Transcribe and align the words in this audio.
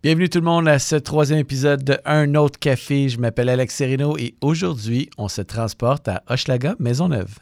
Bienvenue 0.00 0.28
tout 0.28 0.38
le 0.38 0.44
monde 0.44 0.68
à 0.68 0.78
ce 0.78 0.94
troisième 0.94 1.40
épisode 1.40 1.82
de 1.82 1.98
Un 2.04 2.36
autre 2.36 2.60
café. 2.60 3.08
Je 3.08 3.18
m'appelle 3.18 3.48
Alex 3.48 3.74
Serino 3.74 4.16
et 4.16 4.36
aujourd'hui, 4.40 5.10
on 5.18 5.26
se 5.26 5.42
transporte 5.42 6.06
à 6.06 6.22
Hochelaga, 6.28 6.76
Maisonneuve. 6.78 7.34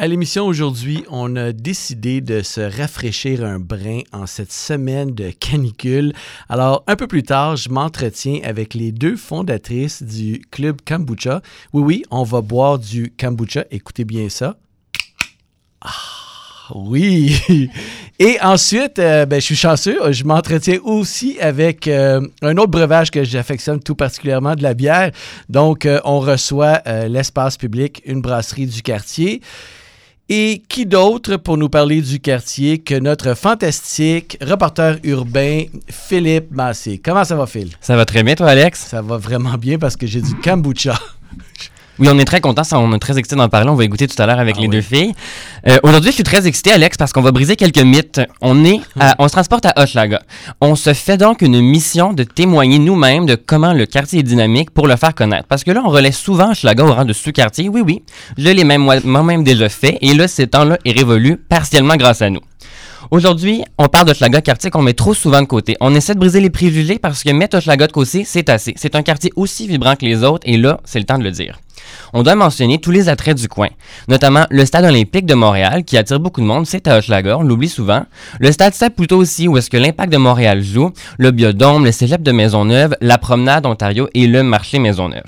À 0.00 0.08
l'émission 0.08 0.46
aujourd'hui, 0.46 1.04
on 1.10 1.36
a 1.36 1.52
décidé 1.52 2.22
de 2.22 2.40
se 2.40 2.62
rafraîchir 2.62 3.44
un 3.44 3.58
brin 3.58 4.00
en 4.12 4.26
cette 4.26 4.50
semaine 4.50 5.14
de 5.14 5.28
canicule. 5.28 6.14
Alors, 6.48 6.84
un 6.86 6.96
peu 6.96 7.06
plus 7.06 7.22
tard, 7.22 7.56
je 7.56 7.68
m'entretiens 7.68 8.40
avec 8.42 8.72
les 8.72 8.92
deux 8.92 9.14
fondatrices 9.14 10.02
du 10.02 10.40
club 10.50 10.78
Kombucha. 10.88 11.42
Oui, 11.74 11.82
oui, 11.82 12.02
on 12.10 12.22
va 12.22 12.40
boire 12.40 12.78
du 12.78 13.12
kombucha. 13.20 13.66
Écoutez 13.70 14.06
bien 14.06 14.30
ça. 14.30 14.56
Ah, 15.82 15.90
oui. 16.74 17.36
Et 18.18 18.38
ensuite, 18.40 18.98
euh, 18.98 19.26
ben, 19.26 19.38
je 19.38 19.44
suis 19.44 19.56
chanceux, 19.56 20.12
je 20.12 20.24
m'entretiens 20.24 20.78
aussi 20.82 21.38
avec 21.40 21.86
euh, 21.88 22.26
un 22.40 22.56
autre 22.56 22.70
breuvage 22.70 23.10
que 23.10 23.22
j'affectionne 23.22 23.80
tout 23.80 23.96
particulièrement, 23.96 24.54
de 24.54 24.62
la 24.62 24.72
bière. 24.72 25.10
Donc, 25.50 25.84
euh, 25.84 26.00
on 26.04 26.20
reçoit 26.20 26.80
l'espace 27.06 27.58
public, 27.58 28.00
une 28.06 28.22
brasserie 28.22 28.66
du 28.66 28.80
quartier. 28.80 29.42
Et 30.32 30.62
qui 30.68 30.86
d'autre 30.86 31.38
pour 31.38 31.56
nous 31.56 31.68
parler 31.68 32.00
du 32.02 32.20
quartier 32.20 32.78
que 32.78 32.94
notre 32.94 33.34
fantastique 33.34 34.38
reporter 34.40 35.00
urbain 35.02 35.64
Philippe 35.88 36.52
Massé? 36.52 37.00
Comment 37.04 37.24
ça 37.24 37.34
va, 37.34 37.46
Phil? 37.46 37.70
Ça 37.80 37.96
va 37.96 38.04
très 38.04 38.22
bien, 38.22 38.36
toi, 38.36 38.46
Alex? 38.46 38.86
Ça 38.90 39.02
va 39.02 39.16
vraiment 39.16 39.54
bien 39.54 39.76
parce 39.76 39.96
que 39.96 40.06
j'ai 40.06 40.20
du 40.22 40.36
kombucha. 40.36 40.94
Oui, 42.00 42.08
on 42.10 42.18
est 42.18 42.24
très 42.24 42.40
content, 42.40 42.62
on 42.72 42.94
est 42.94 42.98
très 42.98 43.18
excité 43.18 43.36
d'en 43.36 43.50
parler. 43.50 43.68
On 43.68 43.74
va 43.74 43.84
écouter 43.84 44.08
tout 44.08 44.20
à 44.22 44.24
l'heure 44.24 44.38
avec 44.38 44.56
ah 44.58 44.62
les 44.62 44.68
deux 44.68 44.80
filles. 44.80 45.12
Euh, 45.68 45.76
aujourd'hui, 45.82 46.12
je 46.12 46.14
suis 46.14 46.24
très 46.24 46.46
excité, 46.46 46.72
Alex, 46.72 46.96
parce 46.96 47.12
qu'on 47.12 47.20
va 47.20 47.30
briser 47.30 47.56
quelques 47.56 47.82
mythes. 47.82 48.22
On 48.40 48.64
est, 48.64 48.80
on 49.18 49.28
se 49.28 49.32
transporte 49.32 49.66
à 49.66 49.74
Hochelaga. 49.76 50.22
On 50.62 50.76
se 50.76 50.94
fait 50.94 51.18
donc 51.18 51.42
une 51.42 51.60
mission 51.60 52.14
de 52.14 52.24
témoigner 52.24 52.78
nous-mêmes 52.78 53.26
de 53.26 53.34
comment 53.34 53.74
le 53.74 53.84
quartier 53.84 54.20
est 54.20 54.22
dynamique 54.22 54.70
pour 54.70 54.86
le 54.86 54.96
faire 54.96 55.14
connaître. 55.14 55.46
Parce 55.46 55.62
que 55.62 55.72
là, 55.72 55.82
on 55.84 55.90
relaie 55.90 56.10
souvent 56.10 56.52
Hochelaga 56.52 56.84
au 56.84 56.90
rang 56.94 57.04
de 57.04 57.12
sous-quartier. 57.12 57.68
Oui, 57.68 57.82
oui, 57.84 58.02
je 58.38 58.48
l'ai 58.48 58.64
même 58.64 58.80
moi-même 59.04 59.44
déjà 59.44 59.68
fait, 59.68 59.98
et 60.00 60.14
là, 60.14 60.26
ce 60.26 60.40
temps-là 60.40 60.78
est 60.86 60.92
révolu 60.92 61.36
partiellement 61.36 61.96
grâce 61.96 62.22
à 62.22 62.30
nous. 62.30 62.40
Aujourd'hui, 63.10 63.62
on 63.76 63.88
parle 63.88 64.06
de 64.06 64.14
Schlaga, 64.14 64.40
quartier 64.40 64.70
qu'on 64.70 64.82
met 64.82 64.92
trop 64.92 65.14
souvent 65.14 65.40
de 65.42 65.46
côté. 65.46 65.76
On 65.80 65.94
essaie 65.94 66.14
de 66.14 66.20
briser 66.20 66.40
les 66.40 66.50
préjugés 66.50 66.98
parce 66.98 67.24
que 67.24 67.30
mettre 67.30 67.60
Schlaga 67.60 67.88
de 67.88 67.92
côté, 67.92 68.24
c'est 68.24 68.48
assez. 68.48 68.72
C'est 68.76 68.94
un 68.94 69.02
quartier 69.02 69.32
aussi 69.36 69.66
vibrant 69.66 69.96
que 69.96 70.04
les 70.04 70.22
autres 70.22 70.46
et 70.46 70.56
là, 70.56 70.80
c'est 70.84 71.00
le 71.00 71.04
temps 71.04 71.18
de 71.18 71.24
le 71.24 71.32
dire 71.32 71.58
on 72.12 72.22
doit 72.22 72.34
mentionner 72.34 72.78
tous 72.78 72.90
les 72.90 73.08
attraits 73.08 73.36
du 73.36 73.48
coin, 73.48 73.68
notamment 74.08 74.46
le 74.50 74.64
stade 74.64 74.84
olympique 74.84 75.26
de 75.26 75.34
Montréal 75.34 75.84
qui 75.84 75.96
attire 75.96 76.20
beaucoup 76.20 76.40
de 76.40 76.46
monde, 76.46 76.66
c'est 76.66 76.86
à 76.88 76.98
Hochelaga, 76.98 77.38
on 77.38 77.42
l'oublie 77.42 77.68
souvent. 77.68 78.04
Le 78.38 78.50
stade 78.52 78.74
Saputo 78.74 79.16
aussi 79.16 79.48
où 79.48 79.56
est-ce 79.58 79.70
que 79.70 79.76
l'impact 79.76 80.12
de 80.12 80.18
Montréal 80.18 80.62
joue, 80.62 80.90
le 81.18 81.30
biodôme, 81.30 81.84
le 81.84 81.92
cégep 81.92 82.22
de 82.22 82.32
Maisonneuve, 82.32 82.96
la 83.00 83.18
promenade 83.18 83.66
Ontario 83.66 84.08
et 84.14 84.26
le 84.26 84.42
marché 84.42 84.78
Maisonneuve. 84.78 85.24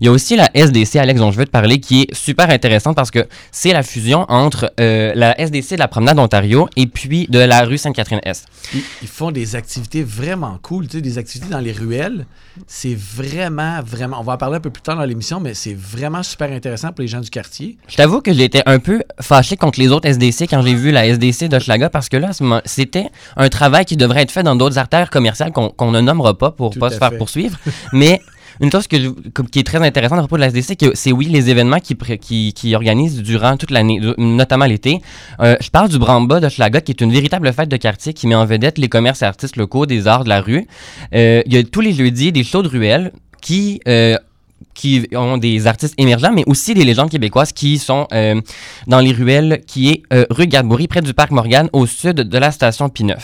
Il 0.00 0.06
y 0.06 0.08
a 0.08 0.12
aussi 0.12 0.36
la 0.36 0.50
SDC, 0.54 0.96
Alex, 0.96 1.20
dont 1.20 1.30
je 1.30 1.38
veux 1.38 1.46
te 1.46 1.50
parler, 1.50 1.80
qui 1.80 2.02
est 2.02 2.14
super 2.14 2.50
intéressante 2.50 2.96
parce 2.96 3.10
que 3.10 3.26
c'est 3.50 3.72
la 3.72 3.82
fusion 3.82 4.26
entre 4.28 4.72
euh, 4.80 5.12
la 5.14 5.38
SDC 5.40 5.72
de 5.72 5.78
la 5.78 5.88
promenade 5.88 6.18
Ontario 6.18 6.68
et 6.76 6.86
puis 6.86 7.26
de 7.28 7.38
la 7.38 7.62
rue 7.62 7.78
Sainte-Catherine-Est. 7.78 8.46
Ils, 8.74 9.08
font 9.08 9.30
des 9.30 9.56
activités 9.56 10.02
vraiment 10.02 10.58
cool, 10.62 10.86
tu 10.88 10.96
sais, 10.96 11.00
des 11.00 11.18
activités 11.18 11.50
dans 11.50 11.60
les 11.60 11.72
ruelles. 11.72 12.26
C'est 12.66 12.96
vraiment, 12.96 13.80
vraiment, 13.82 14.20
on 14.20 14.24
va 14.24 14.34
en 14.34 14.36
parler 14.36 14.56
un 14.56 14.60
peu 14.60 14.70
plus 14.70 14.82
tard 14.82 14.96
dans 14.96 15.04
l'émission, 15.04 15.40
mais 15.40 15.54
c'est 15.54 15.74
vraiment 15.74 15.95
super 16.22 16.50
intéressant 16.52 16.92
pour 16.92 17.02
les 17.02 17.08
gens 17.08 17.20
du 17.20 17.30
quartier. 17.30 17.78
Je 17.88 17.96
t'avoue 17.96 18.20
que 18.20 18.32
j'étais 18.32 18.62
un 18.66 18.78
peu 18.78 19.02
fâché 19.20 19.56
contre 19.56 19.80
les 19.80 19.90
autres 19.90 20.08
SDC 20.08 20.48
quand 20.48 20.62
j'ai 20.62 20.74
vu 20.74 20.90
la 20.90 21.06
SDC 21.06 21.48
d'Hochelaga 21.48 21.90
parce 21.90 22.08
que 22.08 22.16
là, 22.16 22.30
c'était 22.64 23.06
un 23.36 23.48
travail 23.48 23.84
qui 23.84 23.96
devrait 23.96 24.22
être 24.22 24.30
fait 24.30 24.42
dans 24.42 24.56
d'autres 24.56 24.78
artères 24.78 25.10
commerciales 25.10 25.52
qu'on 25.52 25.90
ne 25.90 26.00
nommera 26.00 26.36
pas 26.36 26.50
pour 26.50 26.74
ne 26.74 26.80
pas 26.80 26.90
se 26.90 26.98
faire 26.98 27.16
poursuivre. 27.16 27.58
mais 27.92 28.20
une 28.60 28.72
chose 28.72 28.86
que 28.86 28.96
qui 29.50 29.58
est 29.58 29.66
très 29.66 29.84
intéressante 29.84 30.18
à 30.18 30.22
propos 30.22 30.36
de 30.36 30.40
la 30.40 30.48
SDC, 30.48 30.76
c'est 30.94 31.12
oui, 31.12 31.26
les 31.26 31.50
événements 31.50 31.80
qui, 31.80 31.96
qui, 32.20 32.52
qui 32.54 32.74
organisent 32.74 33.22
durant 33.22 33.56
toute 33.56 33.70
l'année, 33.70 34.00
notamment 34.16 34.64
l'été. 34.64 35.00
Euh, 35.40 35.56
je 35.60 35.68
parle 35.70 35.88
du 35.88 35.98
Bramba 35.98 36.40
de 36.40 36.48
Schlaga, 36.48 36.80
qui 36.80 36.92
est 36.92 37.00
une 37.00 37.12
véritable 37.12 37.52
fête 37.52 37.68
de 37.68 37.76
quartier 37.76 38.14
qui 38.14 38.26
met 38.26 38.34
en 38.34 38.46
vedette 38.46 38.78
les 38.78 38.88
commerces 38.88 39.22
et 39.22 39.26
artistes 39.26 39.56
locaux 39.56 39.86
des 39.86 40.06
arts 40.06 40.24
de 40.24 40.30
la 40.30 40.40
rue. 40.40 40.66
Euh, 41.14 41.42
il 41.46 41.54
y 41.54 41.58
a 41.58 41.64
tous 41.64 41.80
les 41.80 41.92
jeudis 41.92 42.32
des 42.32 42.44
shows 42.44 42.62
de 42.62 42.68
ruelles 42.68 43.12
qui 43.42 43.80
euh, 43.86 44.16
qui 44.76 45.08
ont 45.14 45.38
des 45.38 45.66
artistes 45.66 45.94
émergents, 45.98 46.32
mais 46.32 46.44
aussi 46.46 46.74
des 46.74 46.84
légendes 46.84 47.10
québécoises 47.10 47.52
qui 47.52 47.78
sont 47.78 48.06
euh, 48.12 48.40
dans 48.86 49.00
les 49.00 49.10
ruelles, 49.10 49.62
qui 49.66 49.88
est 49.90 50.02
euh, 50.12 50.26
rue 50.30 50.46
Gadebourg, 50.46 50.78
près 50.88 51.00
du 51.00 51.14
parc 51.14 51.32
Morgan, 51.32 51.68
au 51.72 51.86
sud 51.86 52.16
de 52.16 52.38
la 52.38 52.52
station 52.52 52.86
P9. 52.88 53.16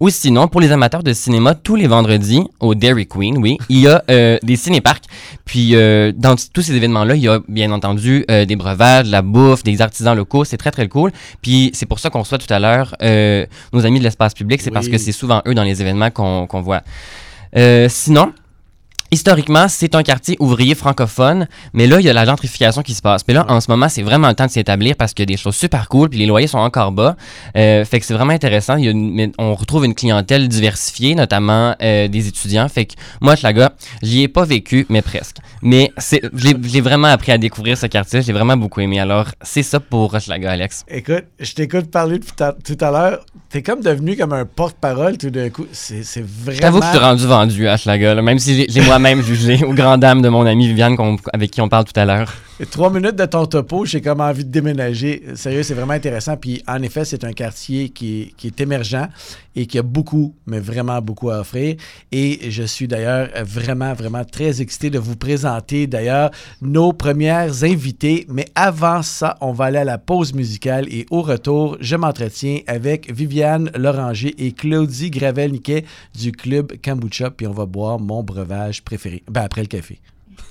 Ou 0.00 0.10
sinon, 0.10 0.48
pour 0.48 0.60
les 0.60 0.72
amateurs 0.72 1.04
de 1.04 1.12
cinéma, 1.12 1.54
tous 1.54 1.76
les 1.76 1.86
vendredis, 1.86 2.42
au 2.58 2.74
Dairy 2.74 3.06
Queen, 3.06 3.38
oui, 3.38 3.58
il 3.68 3.78
y 3.80 3.88
a 3.88 4.02
euh, 4.10 4.38
des 4.42 4.56
cinéparcs. 4.56 5.04
Puis, 5.44 5.72
dans 5.72 6.34
tous 6.52 6.60
ces 6.60 6.74
événements-là, 6.74 7.14
il 7.14 7.22
y 7.22 7.28
a 7.28 7.40
bien 7.48 7.72
entendu 7.72 8.26
des 8.28 8.56
breuvages, 8.56 9.06
de 9.06 9.12
la 9.12 9.22
bouffe, 9.22 9.62
des 9.62 9.80
artisans 9.80 10.14
locaux. 10.14 10.44
C'est 10.44 10.58
très, 10.58 10.70
très 10.70 10.88
cool. 10.88 11.10
Puis, 11.40 11.70
c'est 11.72 11.86
pour 11.86 12.00
ça 12.00 12.10
qu'on 12.10 12.20
reçoit 12.20 12.36
tout 12.36 12.52
à 12.52 12.58
l'heure 12.58 12.94
nos 13.72 13.86
amis 13.86 13.98
de 13.98 14.04
l'espace 14.04 14.34
public. 14.34 14.60
C'est 14.60 14.70
parce 14.70 14.88
que 14.88 14.98
c'est 14.98 15.12
souvent 15.12 15.40
eux 15.46 15.54
dans 15.54 15.62
les 15.62 15.80
événements 15.80 16.10
qu'on 16.10 16.60
voit. 16.60 16.82
sinon, 17.88 18.34
Historiquement, 19.10 19.68
c'est 19.68 19.94
un 19.94 20.02
quartier 20.02 20.36
ouvrier 20.38 20.74
francophone, 20.74 21.48
mais 21.72 21.86
là, 21.86 21.98
il 21.98 22.04
y 22.04 22.10
a 22.10 22.12
la 22.12 22.26
gentrification 22.26 22.82
qui 22.82 22.92
se 22.92 23.00
passe. 23.00 23.22
Mais 23.26 23.32
là, 23.32 23.46
en 23.48 23.58
ce 23.62 23.70
moment, 23.70 23.88
c'est 23.88 24.02
vraiment 24.02 24.28
le 24.28 24.34
temps 24.34 24.44
de 24.44 24.50
s'établir 24.50 24.96
parce 24.96 25.14
qu'il 25.14 25.22
y 25.22 25.28
a 25.32 25.34
des 25.34 25.38
choses 25.38 25.56
super 25.56 25.88
cool, 25.88 26.10
puis 26.10 26.18
les 26.18 26.26
loyers 26.26 26.46
sont 26.46 26.58
encore 26.58 26.92
bas. 26.92 27.16
Euh, 27.56 27.86
fait 27.86 28.00
que 28.00 28.06
c'est 28.06 28.12
vraiment 28.12 28.34
intéressant. 28.34 28.76
Il 28.76 28.84
y 28.84 29.24
a 29.24 29.28
on 29.38 29.54
retrouve 29.54 29.86
une 29.86 29.94
clientèle 29.94 30.46
diversifiée, 30.46 31.14
notamment 31.14 31.74
euh, 31.80 32.08
des 32.08 32.28
étudiants. 32.28 32.68
Fait 32.68 32.84
que 32.84 32.94
moi, 33.22 33.34
Schlaga, 33.34 33.72
j'y 34.02 34.24
ai 34.24 34.28
pas 34.28 34.44
vécu, 34.44 34.84
mais 34.90 35.00
presque. 35.00 35.36
Mais 35.62 35.90
c'est, 35.96 36.20
j'ai 36.34 36.80
vraiment 36.82 37.08
appris 37.08 37.32
à 37.32 37.38
découvrir 37.38 37.78
ce 37.78 37.86
quartier. 37.86 38.20
J'ai 38.20 38.34
vraiment 38.34 38.58
beaucoup 38.58 38.80
aimé. 38.80 39.00
Alors, 39.00 39.28
c'est 39.40 39.62
ça 39.62 39.80
pour 39.80 40.20
Schlaga, 40.20 40.52
Alex. 40.52 40.84
Écoute, 40.86 41.24
je 41.40 41.52
t'écoute 41.54 41.90
parler 41.90 42.20
tout 42.20 42.44
à, 42.44 42.52
tout 42.52 42.76
à 42.78 42.90
l'heure. 42.90 43.24
T'es 43.48 43.62
comme 43.62 43.80
devenu 43.80 44.16
comme 44.16 44.34
un 44.34 44.44
porte-parole 44.44 45.16
tout 45.16 45.30
d'un 45.30 45.48
coup. 45.48 45.66
C'est, 45.72 46.02
vraiment... 46.20 46.60
J'avoue 46.60 46.80
que 46.80 46.84
je 46.84 46.90
suis 46.90 46.98
rendu 46.98 47.26
vendu 47.26 47.68
à 47.68 47.78
Schlaga, 47.78 48.20
même 48.20 48.38
si 48.38 48.66
j'ai 48.68 48.80
moi 48.82 48.97
même 48.98 49.22
jugé 49.22 49.64
aux 49.64 49.74
grandes 49.74 50.00
dames 50.00 50.22
de 50.22 50.28
mon 50.28 50.46
ami 50.46 50.68
Viviane 50.68 50.96
avec 51.32 51.50
qui 51.50 51.60
on 51.60 51.68
parle 51.68 51.84
tout 51.84 51.98
à 51.98 52.04
l'heure. 52.04 52.32
Trois 52.70 52.90
minutes 52.90 53.14
de 53.14 53.24
ton 53.24 53.46
topo, 53.46 53.84
j'ai 53.84 54.00
comme 54.00 54.20
envie 54.20 54.44
de 54.44 54.50
déménager. 54.50 55.22
Sérieux, 55.34 55.62
c'est 55.62 55.74
vraiment 55.74 55.92
intéressant. 55.92 56.36
Puis 56.36 56.62
en 56.66 56.82
effet, 56.82 57.04
c'est 57.04 57.22
un 57.22 57.32
quartier 57.32 57.90
qui 57.90 58.34
est, 58.44 58.60
émergent 58.60 59.06
et 59.58 59.66
qui 59.66 59.76
a 59.76 59.82
beaucoup, 59.82 60.36
mais 60.46 60.60
vraiment 60.60 61.02
beaucoup 61.02 61.30
à 61.30 61.40
offrir. 61.40 61.74
Et 62.12 62.48
je 62.48 62.62
suis 62.62 62.86
d'ailleurs 62.86 63.28
vraiment, 63.42 63.92
vraiment 63.92 64.24
très 64.24 64.62
excité 64.62 64.88
de 64.88 65.00
vous 65.00 65.16
présenter 65.16 65.88
d'ailleurs 65.88 66.30
nos 66.62 66.92
premières 66.92 67.64
invitées. 67.64 68.24
Mais 68.28 68.46
avant 68.54 69.02
ça, 69.02 69.36
on 69.40 69.50
va 69.50 69.64
aller 69.64 69.78
à 69.78 69.84
la 69.84 69.98
pause 69.98 70.32
musicale 70.32 70.86
et 70.92 71.06
au 71.10 71.22
retour, 71.22 71.76
je 71.80 71.96
m'entretiens 71.96 72.60
avec 72.68 73.12
Viviane 73.12 73.72
Loranger 73.76 74.32
et 74.38 74.52
Claudie 74.52 75.10
Gravel-Niquet 75.10 75.84
du 76.14 76.30
club 76.30 76.74
Kombucha. 76.80 77.32
Puis 77.32 77.48
on 77.48 77.52
va 77.52 77.66
boire 77.66 77.98
mon 77.98 78.22
breuvage 78.22 78.84
préféré. 78.84 79.24
Ben, 79.28 79.42
après 79.42 79.62
le 79.62 79.66
café. 79.66 79.98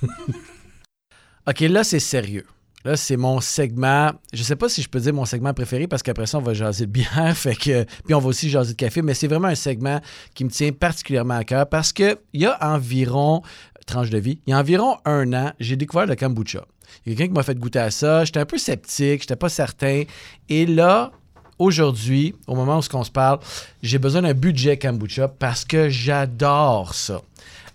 OK, 1.48 1.60
là, 1.60 1.82
c'est 1.82 1.98
sérieux. 1.98 2.44
Là, 2.84 2.96
c'est 2.96 3.16
mon 3.16 3.40
segment. 3.40 4.12
Je 4.32 4.42
sais 4.42 4.54
pas 4.54 4.68
si 4.68 4.82
je 4.82 4.88
peux 4.88 5.00
dire 5.00 5.12
mon 5.12 5.24
segment 5.24 5.52
préféré 5.52 5.88
parce 5.88 6.02
qu'après 6.02 6.26
ça, 6.26 6.38
on 6.38 6.42
va 6.42 6.54
jaser 6.54 6.86
de 6.86 6.90
bière. 6.90 7.32
Fait 7.36 7.56
que, 7.56 7.84
puis 8.04 8.14
on 8.14 8.20
va 8.20 8.28
aussi 8.28 8.48
jaser 8.48 8.72
de 8.72 8.76
café, 8.76 9.02
mais 9.02 9.14
c'est 9.14 9.26
vraiment 9.26 9.48
un 9.48 9.56
segment 9.56 10.00
qui 10.34 10.44
me 10.44 10.50
tient 10.50 10.70
particulièrement 10.72 11.34
à 11.34 11.44
cœur 11.44 11.68
parce 11.68 11.92
qu'il 11.92 12.16
y 12.34 12.46
a 12.46 12.56
environ, 12.60 13.42
tranche 13.86 14.10
de 14.10 14.18
vie, 14.18 14.40
il 14.46 14.50
y 14.50 14.52
a 14.52 14.58
environ 14.58 14.98
un 15.04 15.32
an, 15.32 15.52
j'ai 15.58 15.76
découvert 15.76 16.06
le 16.06 16.14
kombucha. 16.14 16.64
Il 17.04 17.12
y 17.12 17.14
a 17.14 17.18
quelqu'un 17.18 17.32
qui 17.32 17.36
m'a 17.36 17.42
fait 17.42 17.58
goûter 17.58 17.80
à 17.80 17.90
ça. 17.90 18.24
J'étais 18.24 18.40
un 18.40 18.46
peu 18.46 18.58
sceptique, 18.58 19.22
j'étais 19.22 19.36
pas 19.36 19.48
certain. 19.48 20.04
Et 20.48 20.64
là, 20.64 21.12
aujourd'hui, 21.58 22.34
au 22.46 22.54
moment 22.54 22.78
où 22.78 22.82
on 22.94 23.04
se 23.04 23.10
parle, 23.10 23.40
j'ai 23.82 23.98
besoin 23.98 24.22
d'un 24.22 24.34
budget 24.34 24.78
kombucha 24.78 25.28
parce 25.28 25.64
que 25.64 25.88
j'adore 25.88 26.94
ça. 26.94 27.22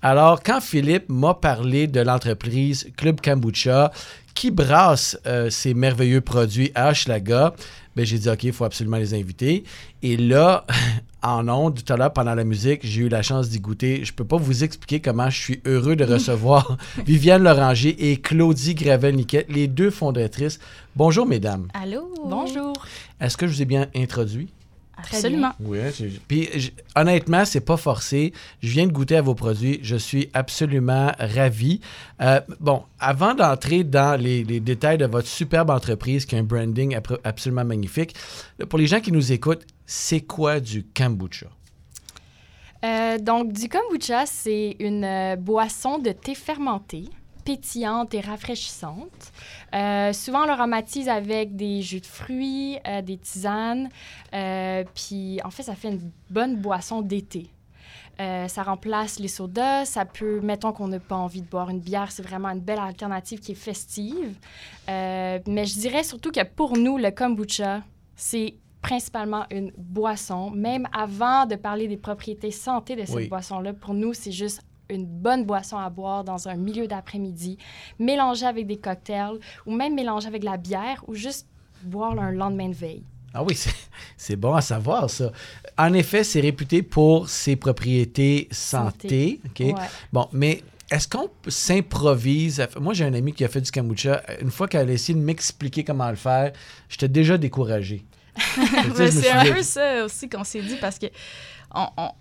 Alors, 0.02 0.44
quand 0.44 0.60
Philippe 0.60 1.08
m'a 1.08 1.34
parlé 1.34 1.88
de 1.88 2.02
l'entreprise 2.02 2.92
Club 2.98 3.22
Kombucha 3.22 3.90
qui 4.34 4.52
brasse 4.52 5.18
euh, 5.26 5.50
ces 5.50 5.74
merveilleux 5.74 6.22
produits 6.22 6.72
à 6.76 6.92
Hochelaga, 6.92 7.54
ben, 7.96 8.06
j'ai 8.06 8.18
dit, 8.18 8.30
OK, 8.30 8.44
il 8.44 8.54
faut 8.54 8.66
absolument 8.66 8.98
les 8.98 9.14
inviter. 9.14 9.64
Et 10.02 10.18
là, 10.18 10.66
en 11.22 11.48
ondes, 11.48 11.82
tout 11.84 11.94
à 11.94 11.98
l'heure, 11.98 12.12
pendant 12.12 12.34
la 12.34 12.44
musique, 12.44 12.82
j'ai 12.84 13.04
eu 13.04 13.10
la 13.10 13.22
chance 13.22 13.50
d'y 13.50 13.60
goûter. 13.60 14.04
Je 14.04 14.12
ne 14.12 14.16
peux 14.16 14.26
pas 14.26 14.38
vous 14.38 14.64
expliquer 14.64 15.00
comment 15.00 15.30
je 15.30 15.40
suis 15.40 15.62
heureux 15.66 15.96
de 15.96 16.04
recevoir 16.04 16.78
Viviane 17.06 17.44
Loranger 17.44 18.12
et 18.12 18.18
Claudie 18.18 18.74
Gravel-Niquette, 18.76 19.52
les 19.52 19.68
deux 19.68 19.92
fondatrices. 19.92 20.60
Bonjour, 20.96 21.26
mesdames. 21.26 21.68
Allô? 21.74 22.14
Bonjour. 22.26 22.74
Est-ce 23.20 23.38
que 23.38 23.48
je 23.48 23.54
vous 23.54 23.62
ai 23.62 23.66
bien 23.66 23.88
introduit? 23.96 24.50
Absolument. 25.12 25.52
Oui, 25.60 25.80
puis 26.28 26.74
honnêtement, 26.96 27.46
c'est 27.46 27.66
pas 27.66 27.78
forcé. 27.78 28.34
Je 28.62 28.70
viens 28.70 28.88
de 28.88 28.92
goûter 28.92 29.18
à 29.18 29.22
vos 29.22 29.36
produits. 29.36 29.80
Je 29.82 29.96
suis 29.96 30.30
absolument 30.34 31.12
ravi. 31.20 31.82
Euh, 32.22 32.40
bon, 32.60 32.84
avant 33.00 33.34
d'entrer 33.36 33.84
dans 33.84 34.20
les, 34.20 34.44
détails 34.44 34.98
de 34.98 35.06
votre 35.06 35.28
superbe 35.28 35.70
entreprise 35.70 36.26
qui 36.26 36.36
a 36.36 36.40
un 36.40 36.44
branding 36.44 36.98
absolument 37.24 37.66
magnifique, 37.66 38.16
pour 38.70 38.80
les 38.80 38.88
gens 38.88 39.00
qui 39.00 39.12
nous 39.12 39.32
écoutent, 39.32 39.66
c'est 39.86 40.22
quoi 40.22 40.60
du 40.60 40.86
kombucha? 40.86 41.48
Euh, 42.84 43.18
donc, 43.18 43.54
du 43.54 43.70
kombucha, 43.70 44.26
c'est 44.26 44.76
une 44.80 45.06
euh, 45.06 45.36
boisson 45.36 46.00
de 46.00 46.12
thé 46.12 46.36
fermenté 46.36 47.06
pétillante 47.44 48.14
et 48.14 48.22
rafraîchissante. 48.22 49.32
Euh, 49.74 50.14
souvent, 50.14 50.44
on 50.44 50.46
l'aromatise 50.46 51.10
avec 51.10 51.56
des 51.56 51.82
jus 51.82 52.00
de 52.00 52.06
fruits, 52.06 52.78
euh, 52.88 53.02
des 53.02 53.18
tisanes. 53.18 53.90
Euh, 54.34 54.84
puis, 54.96 55.40
en 55.44 55.50
fait, 55.50 55.64
ça 55.64 55.76
fait 55.76 55.90
une 55.90 56.12
bonne 56.30 56.58
boisson 56.58 57.02
d'été. 57.02 57.50
ça 58.18 58.64
remplace 58.64 59.20
les 59.20 59.28
sodas. 59.28 59.86
Ça 59.86 60.06
peut, 60.06 60.40
mettons 60.42 60.72
qu'on 60.72 60.88
n'a 60.88 61.00
pas 61.00 61.16
envie 61.16 61.42
de 61.42 61.48
boire 61.48 61.70
une 61.70 61.80
bière, 61.80 62.12
c'est 62.12 62.24
vraiment 62.24 62.50
une 62.50 62.62
belle 62.62 62.80
alternative 62.80 63.40
qui 63.40 63.54
est 63.54 63.56
festive. 63.56 64.36
mais 64.88 65.66
je 65.66 65.80
dirais 65.80 66.04
surtout 66.04 66.32
que 66.32 66.44
pour 66.44 66.78
nous, 66.78 66.98
le 66.98 67.12
kombucha, 67.12 67.82
c'est 68.16 68.56
principalement 68.82 69.46
une 69.50 69.72
boisson. 69.78 70.52
Même 70.52 70.88
avant 70.94 71.48
de 71.48 71.56
parler 71.56 71.88
des 71.88 71.98
propriétés 71.98 72.52
santé 72.52 72.96
de 72.96 73.06
cette 73.06 73.30
boisson-là, 73.30 73.74
pour 73.74 73.96
nous, 73.96 74.14
c'est 74.14 74.32
juste 74.32 74.62
une 74.90 75.06
bonne 75.06 75.46
boisson 75.46 75.78
à 75.78 75.90
boire 75.90 76.24
dans 76.24 76.48
un 76.48 76.56
milieu 76.56 76.88
d'après-midi, 76.88 77.58
mélanger 78.00 78.46
avec 78.46 78.68
des 78.68 78.78
cocktails 78.78 79.40
ou 79.66 79.74
même 79.74 79.96
mélanger 79.96 80.28
avec 80.28 80.44
la 80.44 80.58
bière 80.58 81.04
ou 81.08 81.16
juste 81.16 81.48
boire 81.84 82.18
un 82.20 82.32
lendemain 82.32 82.70
de 82.70 82.76
veille. 82.76 83.04
Ah 83.34 83.44
oui, 83.44 83.58
c'est 84.18 84.36
bon 84.36 84.54
à 84.54 84.62
savoir 84.62 85.10
ça. 85.10 85.32
En 85.78 85.94
effet, 85.94 86.24
c'est 86.24 86.40
réputé 86.40 86.84
pour 86.84 87.30
ses 87.30 87.56
propriétés 87.56 88.48
santé. 88.52 89.42
Bon, 90.12 90.28
mais 90.32 90.62
est-ce 90.92 91.08
qu'on 91.08 91.30
s'improvise? 91.48 92.66
Moi, 92.80 92.94
j'ai 92.94 93.06
un 93.06 93.14
ami 93.14 93.34
qui 93.34 93.44
a 93.44 93.48
fait 93.48 93.62
du 93.62 93.72
kombucha. 93.72 94.22
Une 94.42 94.52
fois 94.52 94.68
qu'elle 94.68 94.90
a 94.90 94.94
essayé 94.94 95.18
de 95.18 95.24
m'expliquer 95.24 95.84
comment 95.84 96.10
le 96.10 96.16
faire, 96.16 96.54
j'étais 96.90 97.08
déjà 97.08 97.38
découragé. 97.38 98.06
c'est 98.96 99.30
un 99.30 99.54
peu 99.54 99.62
ça 99.62 100.06
aussi 100.06 100.28
qu'on 100.28 100.44
s'est 100.44 100.62
dit 100.62 100.76
parce 100.82 100.98
que 100.98 101.06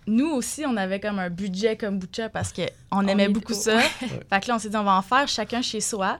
nous 0.06 0.30
aussi, 0.30 0.64
on 0.66 0.76
avait 0.76 1.00
comme 1.00 1.18
un 1.18 1.30
budget 1.30 1.76
comme 1.76 1.98
Butcha 1.98 2.28
parce 2.28 2.52
qu'on 2.52 3.06
aimait 3.06 3.28
beaucoup 3.28 3.54
ça. 3.54 3.78
Fait 3.80 4.40
que 4.40 4.48
là, 4.48 4.56
on 4.56 4.58
s'est 4.58 4.70
dit, 4.70 4.76
on 4.76 4.84
va 4.84 4.96
en 4.96 5.02
faire 5.02 5.28
chacun 5.28 5.62
chez 5.62 5.80
soi. 5.80 6.18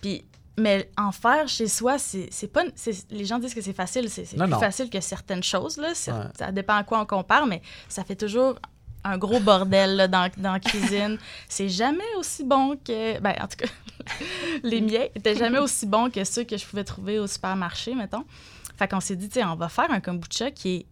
Puis, 0.00 0.24
mais 0.56 0.90
en 0.96 1.12
faire 1.12 1.48
chez 1.48 1.68
soi, 1.68 1.98
c'est 1.98 2.52
pas. 2.52 2.64
Les 3.10 3.24
gens 3.24 3.38
disent 3.38 3.54
que 3.54 3.60
c'est 3.60 3.72
facile. 3.72 4.08
C'est 4.10 4.36
plus 4.36 4.50
facile 4.52 4.90
que 4.90 5.00
certaines 5.00 5.42
choses. 5.42 5.76
Là. 5.76 5.94
Ça 5.94 6.52
dépend 6.52 6.76
à 6.76 6.84
quoi 6.84 7.00
on 7.00 7.06
compare, 7.06 7.46
mais 7.46 7.62
ça 7.88 8.04
fait 8.04 8.16
toujours 8.16 8.56
un 9.06 9.18
gros 9.18 9.38
bordel 9.38 10.08
dans, 10.10 10.30
dans 10.38 10.52
la 10.52 10.60
cuisine. 10.60 11.18
c'est 11.48 11.68
jamais 11.68 12.14
aussi 12.18 12.42
bon 12.42 12.76
que. 12.76 13.20
Ben, 13.20 13.34
en 13.40 13.46
tout 13.46 13.56
cas, 13.58 13.68
les 14.62 14.80
miens 14.80 15.06
étaient 15.14 15.36
jamais 15.36 15.58
aussi 15.58 15.86
bons 15.86 16.10
que 16.10 16.24
ceux 16.24 16.44
que 16.44 16.56
je 16.56 16.64
pouvais 16.66 16.84
trouver 16.84 17.18
au 17.18 17.26
supermarché, 17.26 17.94
mettons. 17.94 18.24
Fait 18.76 18.88
qu'on 18.88 19.00
s'est 19.00 19.16
dit, 19.16 19.28
tu 19.28 19.42
on 19.44 19.54
va 19.54 19.68
faire 19.68 19.90
un 19.90 20.00
kombucha 20.00 20.50
qui 20.50 20.76
est 20.76 20.86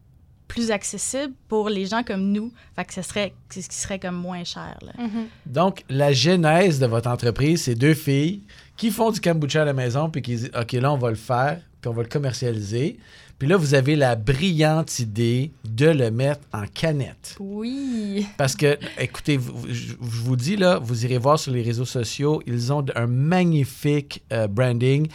plus 0.53 0.71
accessible 0.71 1.33
pour 1.49 1.71
les 1.71 1.87
gens 1.87 2.03
comme 2.03 2.31
nous. 2.31 2.53
Fait 2.77 2.85
que 2.85 2.93
ce 2.93 3.01
serait 3.01 3.33
ce 3.49 3.61
qui 3.61 3.75
serait 3.75 3.99
comme 3.99 4.17
moins 4.17 4.45
cher. 4.45 4.79
Mm-hmm. 4.99 5.27
Donc, 5.47 5.83
la 5.89 6.13
genèse 6.13 6.79
de 6.79 6.85
votre 6.85 7.09
entreprise, 7.09 7.63
c'est 7.63 7.75
deux 7.75 7.95
filles 7.95 8.43
qui 8.77 8.91
font 8.91 9.11
du 9.11 9.19
kombucha 9.19 9.63
à 9.63 9.65
la 9.65 9.73
maison 9.73 10.11
puis 10.11 10.21
qui 10.21 10.37
disent 10.37 10.51
OK, 10.55 10.73
là, 10.73 10.93
on 10.93 10.99
va 10.99 11.09
le 11.09 11.17
faire, 11.17 11.59
puis 11.81 11.89
on 11.89 11.95
va 11.95 12.03
le 12.03 12.09
commercialiser. 12.09 12.99
Puis 13.39 13.49
là, 13.49 13.57
vous 13.57 13.73
avez 13.73 13.97
la 13.97 14.15
brillante 14.15 14.99
idée 14.99 15.53
de 15.65 15.87
le 15.87 16.11
mettre 16.11 16.43
en 16.53 16.67
canette. 16.67 17.35
Oui. 17.41 18.27
Parce 18.37 18.55
que, 18.55 18.79
écoutez, 19.01 19.41
je 19.71 19.95
vous 19.99 20.37
dis, 20.37 20.57
là, 20.57 20.79
vous 20.79 21.07
irez 21.07 21.17
voir 21.17 21.39
sur 21.39 21.53
les 21.53 21.63
réseaux 21.63 21.87
sociaux, 21.87 22.43
ils 22.47 22.75
ont 22.75 22.85
un 22.95 23.07
magnifique 23.07 24.23
euh, 24.35 24.47
branding, 24.49 25.09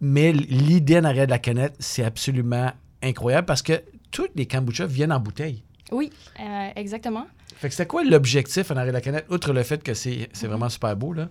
mais 0.00 0.32
l'idée 0.32 0.98
en 0.98 1.04
arrière 1.04 1.26
de 1.26 1.30
la 1.30 1.38
canette, 1.38 1.76
c'est 1.78 2.02
absolument 2.02 2.72
incroyable 3.02 3.46
parce 3.46 3.62
que 3.62 3.80
tous 4.14 4.28
les 4.36 4.46
kombucha 4.46 4.86
viennent 4.86 5.12
en 5.12 5.18
bouteille. 5.18 5.64
Oui, 5.90 6.10
euh, 6.40 6.68
exactement. 6.76 7.26
Fait 7.56 7.68
que 7.68 7.74
c'était 7.74 7.86
quoi 7.86 8.04
l'objectif 8.04 8.70
en 8.70 8.76
arrière 8.76 8.92
de 8.92 8.96
la 8.98 9.00
canette, 9.00 9.26
outre 9.28 9.52
le 9.52 9.62
fait 9.64 9.82
que 9.82 9.92
c'est 9.92 10.28
mhm. 10.42 10.48
vraiment 10.48 10.68
super 10.68 10.96
beau, 10.96 11.12
là? 11.12 11.28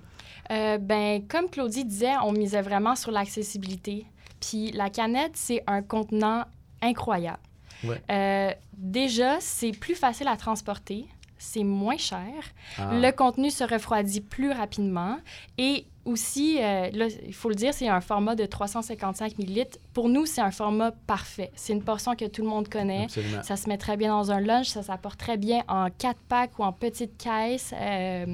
Euh, 0.52 0.78
ben, 0.78 1.26
comme 1.26 1.50
Claudie 1.50 1.86
disait, 1.86 2.12
on 2.22 2.34
misait 2.34 2.62
vraiment 2.62 2.98
sur 2.98 3.12
l'accessibilité. 3.12 4.06
Puis 4.42 4.74
la 4.74 4.90
canette, 4.90 5.32
c'est 5.36 5.64
un 5.68 5.82
contenant 5.82 6.44
incroyable. 6.82 7.40
Ouais. 7.86 8.02
Euh, 8.12 8.52
déjà, 8.78 9.38
c'est 9.40 9.72
plus 9.72 9.96
facile 9.96 10.28
à 10.28 10.36
transporter 10.36 11.06
c'est 11.44 11.64
moins 11.64 11.98
cher. 11.98 12.34
Ah. 12.78 12.92
Le 12.94 13.12
contenu 13.12 13.52
se 13.52 13.64
refroidit 13.64 14.22
plus 14.22 14.52
rapidement. 14.52 15.18
Et 15.58 15.86
aussi, 16.06 16.58
euh, 16.60 16.90
là, 16.92 17.08
il 17.26 17.34
faut 17.34 17.50
le 17.50 17.56
dire, 17.56 17.74
c'est 17.74 17.88
un 17.88 18.02
format 18.02 18.36
de 18.36 18.46
355 18.46 19.38
ml. 19.38 19.68
Pour 19.94 20.08
nous, 20.10 20.26
c'est 20.26 20.42
un 20.42 20.52
format 20.52 20.92
parfait. 20.92 21.52
C'est 21.56 21.74
une 21.74 21.84
portion 21.84 22.16
que 22.16 22.26
tout 22.26 22.42
le 22.42 22.48
monde 22.48 22.70
connaît. 22.70 23.08
Ça 23.44 23.58
se 23.58 23.68
met 23.68 23.78
très 23.78 23.98
bien 23.98 24.10
dans 24.10 24.32
un 24.32 24.40
lunch. 24.40 24.68
Ça 24.68 24.84
s'apporte 24.84 25.20
très 25.20 25.38
bien 25.38 25.64
en 25.68 25.90
4 25.90 26.18
packs 26.30 26.60
ou 26.60 26.64
en 26.64 26.72
petite 26.72 27.18
caisse 27.18 27.74
euh, 27.78 28.26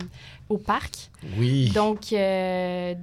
au 0.47 0.57
parc. 0.57 1.09
Oui. 1.37 1.71
Donc, 1.71 2.13
euh, 2.13 2.93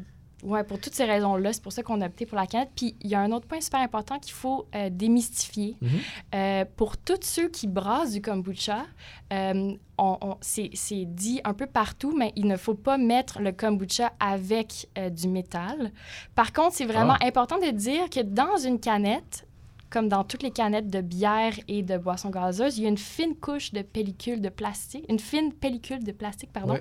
oui, 0.43 0.61
pour 0.69 0.79
toutes 0.79 0.95
ces 0.95 1.05
raisons-là, 1.05 1.53
c'est 1.53 1.63
pour 1.63 1.73
ça 1.73 1.83
qu'on 1.83 2.01
a 2.03 2.07
opté 2.07 2.27
pour 2.27 2.37
la 2.37 2.47
canette. 2.47 2.71
Puis 2.77 2.95
il 3.01 3.11
y 3.11 3.15
a 3.15 3.21
un 3.21 3.33
autre 3.33 3.47
point 3.47 3.61
super 3.61 3.81
important 3.81 4.19
qu'il 4.19 4.35
faut 4.35 4.67
euh, 4.75 4.91
démystifier. 4.91 5.77
Mhm. 5.81 5.91
Euh, 6.35 6.65
pour 6.77 6.99
tous 6.99 7.23
ceux 7.23 7.49
qui 7.49 7.67
brassent 7.67 8.13
du 8.13 8.21
kombucha, 8.21 8.85
euh, 9.33 9.75
on, 9.99 10.37
c'est 10.43 10.71
dit 11.07 11.41
un 11.45 11.55
peu 11.55 11.67
partout, 11.67 12.15
mais 12.17 12.33
il 12.37 12.47
ne 12.47 12.57
faut 12.57 12.75
pas 12.75 12.99
mettre 12.99 13.41
le 13.41 13.53
kombucha 13.53 14.13
avec 14.21 14.89
du 15.11 15.29
métal. 15.29 15.91
Par 16.35 16.53
contre, 16.53 16.75
c'est 16.75 16.85
vraiment 16.85 17.17
ah. 17.21 17.27
important 17.27 17.59
de 17.59 17.71
dire 17.71 18.11
que 18.11 18.21
dans 18.21 18.59
une 18.59 18.79
canette, 18.79 19.46
comme 19.91 20.09
dans 20.09 20.25
toutes 20.25 20.43
les 20.43 20.51
canettes 20.51 20.89
de 20.89 21.01
bière 21.01 21.55
et 21.69 21.83
de 21.83 21.97
boissons 21.97 22.31
gazeuses, 22.31 22.79
il 22.79 22.85
y 22.85 22.87
a 22.87 22.89
une 22.89 22.99
fine 22.99 23.37
couche 23.37 23.73
de 23.73 23.83
pellicule 23.83 24.41
de 24.41 24.49
plastique, 24.49 25.05
une 25.09 25.19
fine 25.19 25.53
pellicule 25.53 26.03
de 26.03 26.13
plastique, 26.13 26.53
pardon, 26.53 26.79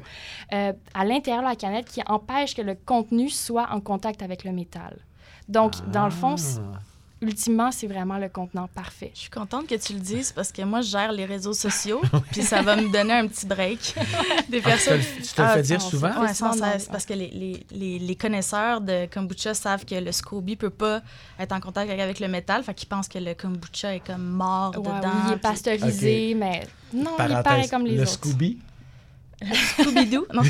euh, 0.54 0.74
à 0.94 1.06
l'intérieur 1.06 1.44
de 1.44 1.50
la 1.50 1.56
canette 1.56 1.86
qui 1.86 2.02
empêche 2.08 2.56
que 2.56 2.62
le 2.62 2.76
contenu 2.76 3.30
soit 3.30 3.68
en 3.72 3.80
contact 3.80 4.22
avec 4.22 4.44
le 4.44 4.52
métal. 4.52 5.00
Donc, 5.48 5.74
dans 5.92 6.06
le 6.06 6.12
fond, 6.12 6.36
ah 6.38 6.80
ultimement, 7.22 7.72
c'est 7.72 7.88
vraiment 7.88 8.18
le 8.18 8.30
contenant 8.30 8.68
parfait. 8.68 9.12
Je 9.14 9.22
suis 9.22 9.30
contente 9.30 9.68
que 9.68 9.76
tu 9.76 9.94
le 9.94 10.00
dises 10.00 10.32
parce 10.32 10.52
que 10.52 10.62
moi, 10.62 10.82
je 10.82 10.90
gère 10.90 11.12
les 11.12 11.26
réseaux 11.26 11.54
sociaux, 11.54 12.02
puis 12.32 12.44
ça 12.44 12.62
va 12.62 12.76
me 12.76 12.92
donner 12.92 13.14
un 13.14 13.28
petit 13.28 13.46
break. 13.46 13.96
Des 14.50 14.62
personnes. 14.62 15.00
tu 15.00 15.22
te 15.22 15.42
le, 15.42 15.48
fais 15.48 15.60
ah, 15.60 15.62
dire 15.62 15.82
souvent? 15.82 16.12
Oui, 16.20 16.28
parce 16.92 17.06
que 17.06 17.14
les, 17.14 17.66
les, 17.72 18.00
les, 18.00 18.16
connaisseurs 18.16 18.82
de 18.82 19.08
kombucha 19.12 19.54
savent 19.54 19.86
que 19.86 19.96
le 19.96 20.12
SCOBY 20.12 20.52
ne 20.52 20.58
peut 20.58 20.70
pas 20.70 21.02
être 21.40 21.52
en 21.54 21.60
contact 21.60 21.90
avec 21.92 22.20
le 22.20 22.28
métal, 22.28 22.64
fait 22.64 22.74
qu'ils 22.74 22.90
pensent 22.90 23.08
que 23.08 23.20
le 23.20 23.34
kombucha 23.34 23.96
est 23.96 24.06
comme 24.06 24.26
mort 24.26 24.72
dedans. 24.72 25.00
Oui, 25.04 25.10
il 25.28 25.34
est 25.34 25.38
pasteurisé, 25.38 26.36
mais 26.36 26.68
non, 26.94 27.12
il 27.20 27.32
est 27.32 27.44
pareil 27.44 27.70
comme 27.70 27.86
les 27.86 27.96
le 27.96 28.02
autres. 28.04 28.12
Scooby? 28.12 28.60
Le 29.42 29.48
Scooby-Doo? 29.84 30.28
non, 30.34 30.44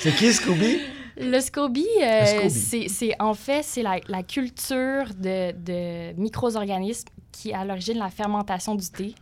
C'est 0.00 0.14
qui 0.14 0.32
Scooby? 0.32 0.80
Le 1.18 1.40
SCOBY, 1.40 1.86
euh, 2.02 2.48
c'est 2.48 3.20
en 3.20 3.32
fait 3.32 3.62
c'est 3.62 3.82
la, 3.82 4.00
la, 4.06 4.22
culture 4.22 5.14
de, 5.14 5.52
de 5.52 6.12
micro-organismes 6.20 7.08
qui 7.32 7.50
est 7.50 7.54
à 7.54 7.64
l'origine 7.64 7.94
de 7.94 8.00
la 8.00 8.10
fermentation 8.10 8.74
du 8.74 8.86
thé. 8.88 9.14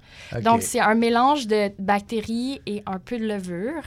Donc, 0.43 0.63
c'est 0.63 0.81
un 0.81 0.95
mélange 0.95 1.47
de 1.47 1.71
bactéries 1.79 2.61
et 2.67 2.83
un 2.87 2.99
peu 2.99 3.19
de 3.19 3.27
levure 3.27 3.83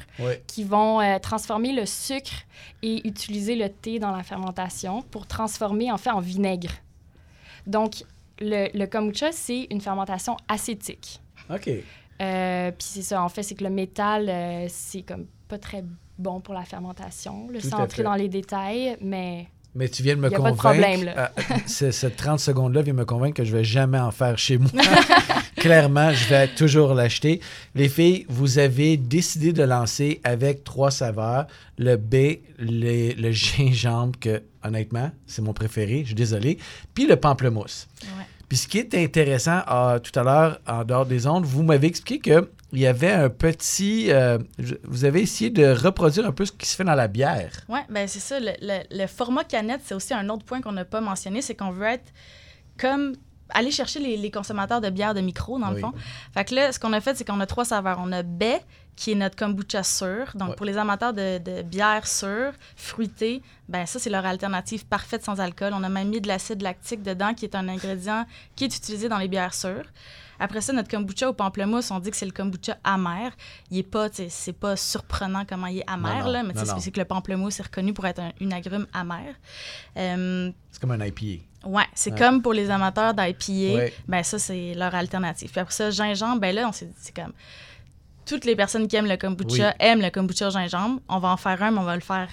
qui 0.47 0.63
vont 0.63 1.01
euh, 1.01 1.19
transformer 1.19 1.73
le 1.73 1.85
sucre 1.85 2.43
et 2.81 3.05
utiliser 3.07 3.55
le 3.55 3.69
thé 3.69 3.99
dans 3.99 4.11
la 4.11 4.23
fermentation 4.23 5.01
pour 5.01 5.27
transformer 5.27 5.91
en 5.91 5.97
fait 5.97 6.09
en 6.09 6.19
vinaigre. 6.19 6.71
Donc, 7.65 8.03
le, 8.39 8.69
le 8.77 8.85
kombucha, 8.85 9.31
c'est 9.31 9.67
une 9.69 9.81
fermentation 9.81 10.37
acétique. 10.47 11.21
OK. 11.49 11.69
Euh, 12.19 12.71
puis 12.71 12.87
c'est 12.87 13.01
ça, 13.01 13.21
en 13.21 13.29
fait, 13.29 13.43
c'est 13.43 13.55
que 13.55 13.63
le 13.63 13.69
métal, 13.69 14.69
c'est 14.69 15.01
comme 15.01 15.25
pas 15.47 15.57
très 15.57 15.83
bon 16.17 16.39
pour 16.39 16.53
la 16.53 16.63
fermentation, 16.63 17.47
le 17.51 17.59
sans 17.59 17.77
entrer 17.79 18.03
dans 18.03 18.15
les 18.15 18.29
détails, 18.29 18.97
mais... 19.01 19.47
Mais 19.75 19.89
tu 19.89 20.01
viens 20.01 20.15
de 20.15 20.21
me 20.21 20.29
convaincre. 20.31 20.63
Pas 20.63 20.73
de 20.73 20.79
problème, 20.79 21.03
là. 21.03 21.31
Euh, 21.37 21.91
cette 21.91 22.15
30 22.15 22.39
secondes-là 22.39 22.81
vient 22.81 22.93
me 22.93 23.05
convaincre 23.05 23.35
que 23.35 23.43
je 23.43 23.55
vais 23.55 23.63
jamais 23.63 23.99
en 23.99 24.09
faire 24.09 24.37
chez 24.39 24.57
moi. 24.57 24.71
Clairement, 25.55 26.11
je 26.13 26.29
vais 26.29 26.47
toujours 26.47 26.93
l'acheter. 26.93 27.41
Les 27.75 27.89
filles, 27.89 28.25
vous 28.27 28.57
avez 28.57 28.97
décidé 28.97 29.53
de 29.53 29.63
lancer 29.63 30.19
avec 30.23 30.63
trois 30.63 30.89
saveurs 30.89 31.45
le 31.77 31.95
B, 31.95 32.39
le 32.57 33.31
gingembre, 33.31 34.17
que 34.19 34.41
honnêtement, 34.63 35.11
c'est 35.25 35.41
mon 35.41 35.53
préféré, 35.53 36.01
je 36.01 36.07
suis 36.07 36.15
désolé, 36.15 36.57
puis 36.93 37.05
le 37.05 37.15
pamplemousse. 37.15 37.87
Puis 38.47 38.57
ce 38.57 38.67
qui 38.67 38.77
est 38.79 38.95
intéressant, 38.95 39.61
euh, 39.69 39.99
tout 39.99 40.17
à 40.17 40.23
l'heure, 40.23 40.59
en 40.67 40.83
dehors 40.83 41.05
des 41.05 41.27
ondes, 41.27 41.45
vous 41.45 41.63
m'avez 41.63 41.87
expliqué 41.87 42.19
que 42.19 42.49
il 42.73 42.79
y 42.79 42.87
avait 42.87 43.11
un 43.11 43.29
petit. 43.29 44.11
Euh, 44.11 44.37
vous 44.83 45.05
avez 45.05 45.21
essayé 45.21 45.49
de 45.49 45.67
reproduire 45.67 46.25
un 46.25 46.31
peu 46.31 46.45
ce 46.45 46.51
qui 46.51 46.67
se 46.67 46.75
fait 46.75 46.83
dans 46.83 46.95
la 46.95 47.07
bière. 47.07 47.51
Oui, 47.69 47.79
bien 47.89 48.07
c'est 48.07 48.19
ça. 48.19 48.39
Le, 48.39 49.07
format 49.07 49.45
canette, 49.45 49.81
c'est 49.85 49.95
aussi 49.95 50.13
un 50.13 50.27
autre 50.29 50.43
point 50.43 50.61
qu'on 50.61 50.73
n'a 50.73 50.85
pas 50.85 50.99
mentionné, 50.99 51.41
c'est 51.41 51.55
qu'on 51.55 51.71
veut 51.71 51.85
être 51.85 52.11
comme 52.77 53.15
aller 53.49 53.71
chercher 53.71 53.99
les, 53.99 54.31
consommateurs 54.31 54.81
de 54.81 54.89
bière 54.89 55.13
de 55.13 55.21
micro, 55.21 55.59
dans 55.59 55.71
le 55.71 55.77
fond. 55.77 55.93
Fait 56.33 56.45
que 56.45 56.55
là, 56.55 56.71
ce 56.71 56.79
qu'on 56.79 56.93
a 56.93 57.01
fait, 57.01 57.15
c'est 57.15 57.25
qu'on 57.25 57.39
a 57.39 57.45
trois 57.45 57.65
saveurs. 57.65 57.99
On 58.01 58.11
a 58.11 58.23
baie, 58.23 58.61
qui 58.95 59.11
est 59.11 59.15
notre 59.15 59.35
kombucha 59.35 59.83
sûr. 59.83 60.31
Donc, 60.35 60.55
pour 60.55 60.65
les 60.65 60.77
amateurs 60.77 61.13
de, 61.13 61.37
de 61.37 61.61
bière 61.61 62.07
sûre, 62.07 62.53
fruitée, 62.75 63.41
ben 63.69 63.85
ça, 63.85 63.99
c'est 63.99 64.09
leur 64.09 64.25
alternative 64.25 64.85
parfaite 64.85 65.23
sans 65.23 65.39
alcool. 65.39 65.73
On 65.73 65.83
a 65.83 65.89
même 65.89 66.09
mis 66.09 66.21
de 66.21 66.27
l'acide 66.27 66.61
lactique 66.61 67.03
dedans, 67.03 67.33
qui 67.33 67.45
est 67.45 67.55
un 67.55 67.67
ingrédient 67.67 68.25
qui 68.55 68.65
est 68.65 68.75
utilisé 68.75 69.07
dans 69.07 69.19
les 69.19 69.27
bières 69.27 69.53
sûres. 69.53 69.85
Après 70.39 70.61
ça, 70.61 70.73
notre 70.73 70.89
kombucha 70.89 71.29
au 71.29 71.33
pamplemousse, 71.33 71.91
on 71.91 71.99
dit 71.99 72.11
que 72.11 72.17
c'est 72.17 72.25
le 72.25 72.31
kombucha 72.31 72.77
amer. 72.83 73.31
Il 73.71 73.79
est 73.79 73.83
pas, 73.83 74.09
c'est 74.11 74.53
pas 74.53 74.75
surprenant 74.75 75.45
comment 75.45 75.67
il 75.67 75.79
est 75.79 75.89
amer, 75.89 76.27
là, 76.29 76.43
mais 76.43 76.53
c'est 76.79 76.91
que 76.91 76.99
le 76.99 77.05
pamplemousse 77.05 77.59
est 77.59 77.63
reconnu 77.63 77.93
pour 77.93 78.05
être 78.05 78.21
une 78.39 78.53
agrume 78.53 78.87
amer. 78.93 79.35
Euh, 79.97 80.51
c'est 80.71 80.81
comme 80.81 80.91
un 80.91 81.05
IPA. 81.05 81.43
Ouais, 81.65 81.85
c'est 81.95 82.17
comme 82.17 82.41
pour 82.41 82.53
les 82.53 82.69
amateurs 82.69 83.13
d'IPA, 83.13 83.91
ben 84.07 84.23
ça, 84.23 84.39
c'est 84.39 84.73
leur 84.73 84.93
alternative. 84.95 85.49
Puis 85.49 85.59
après 85.59 85.73
ça, 85.73 85.89
gingembre, 85.89 86.39
ben 86.39 86.55
là, 86.55 86.67
on 86.67 86.71
s'est 86.71 86.85
dit, 86.85 86.95
c'est 86.97 87.15
comme 87.15 87.33
toutes 88.25 88.45
les 88.45 88.55
personnes 88.55 88.87
qui 88.87 88.95
aiment 88.95 89.07
le 89.07 89.17
kombucha 89.17 89.73
aiment 89.79 90.01
le 90.01 90.09
kombucha 90.09 90.49
gingembre. 90.49 91.01
On 91.07 91.19
va 91.19 91.29
en 91.29 91.37
faire 91.37 91.61
un, 91.63 91.71
mais 91.71 91.79
on 91.79 91.83
va 91.83 91.95
le 91.95 92.01
faire 92.01 92.29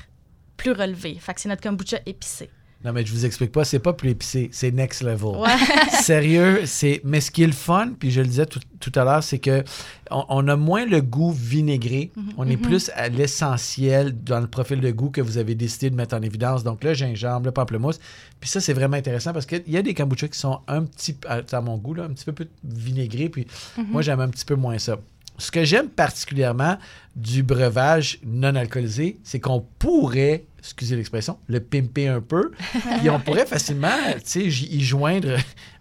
plus 0.56 0.72
relevé. 0.72 1.14
Fait 1.14 1.34
que 1.34 1.40
c'est 1.40 1.48
notre 1.48 1.62
kombucha 1.62 1.98
épicé. 2.04 2.50
Non, 2.84 2.92
mais 2.92 3.04
je 3.04 3.12
vous 3.12 3.24
explique 3.24 3.50
pas, 3.50 3.64
c'est 3.64 3.78
pas 3.78 3.94
plus 3.94 4.10
épicé, 4.10 4.50
c'est 4.52 4.70
next 4.70 5.02
level. 5.02 5.32
Sérieux, 6.02 6.66
c'est. 6.66 7.00
Mais 7.02 7.22
ce 7.22 7.30
qui 7.30 7.42
est 7.42 7.46
le 7.46 7.52
fun, 7.52 7.92
puis 7.98 8.10
je 8.10 8.20
le 8.20 8.26
disais 8.26 8.44
tout, 8.44 8.92
à 8.94 9.04
l'heure, 9.04 9.22
c'est 9.22 9.38
que 9.38 9.64
on, 10.10 10.46
a 10.48 10.56
moins 10.56 10.84
le 10.84 11.00
goût 11.00 11.32
vinaigré. 11.32 12.12
Mhm. 12.14 12.32
On 12.36 12.46
est 12.46 12.56
mhm. 12.56 12.62
plus 12.62 12.90
à 12.94 13.08
l'essentiel 13.08 14.22
dans 14.22 14.38
le 14.38 14.46
profil 14.46 14.80
de 14.80 14.90
goût 14.90 15.08
que 15.08 15.22
vous 15.22 15.38
avez 15.38 15.54
décidé 15.54 15.88
de 15.88 15.96
mettre 15.96 16.14
en 16.14 16.20
évidence. 16.20 16.62
Donc, 16.62 16.84
le 16.84 16.92
gingembre, 16.92 17.46
le 17.46 17.52
pamplemousse. 17.52 17.98
Puis 18.38 18.50
ça, 18.50 18.60
c'est 18.60 18.74
vraiment 18.74 18.98
intéressant 18.98 19.32
parce 19.32 19.46
qu'il 19.46 19.62
y 19.66 19.78
a 19.78 19.82
des 19.82 19.94
kombucha 19.94 20.28
qui 20.28 20.38
sont 20.38 20.60
un 20.68 20.84
petit, 20.84 21.16
à, 21.26 21.60
mon 21.62 21.78
goût, 21.78 21.94
là, 21.94 22.04
un 22.04 22.10
petit 22.10 22.26
peu 22.26 22.32
plus 22.32 22.48
vinaigrés. 22.62 23.30
Puis 23.30 23.46
mhm. 23.78 23.86
moi, 23.92 24.02
j'aime 24.02 24.20
un 24.20 24.28
petit 24.28 24.44
peu 24.44 24.56
moins 24.56 24.78
ça. 24.78 24.98
Ce 25.38 25.50
que 25.50 25.64
j'aime 25.64 25.88
particulièrement 25.88 26.76
du 27.16 27.42
breuvage 27.42 28.18
non 28.24 28.54
alcoolisé, 28.54 29.18
c'est 29.24 29.40
qu'on 29.40 29.64
pourrait, 29.78 30.44
excusez 30.64 30.96
l'expression, 30.96 31.38
le 31.46 31.60
pimper 31.60 32.08
un 32.08 32.20
peu, 32.20 32.52
et 33.04 33.10
on 33.10 33.20
pourrait 33.20 33.46
facilement 33.46 33.88
y 34.34 34.80
joindre 34.80 35.36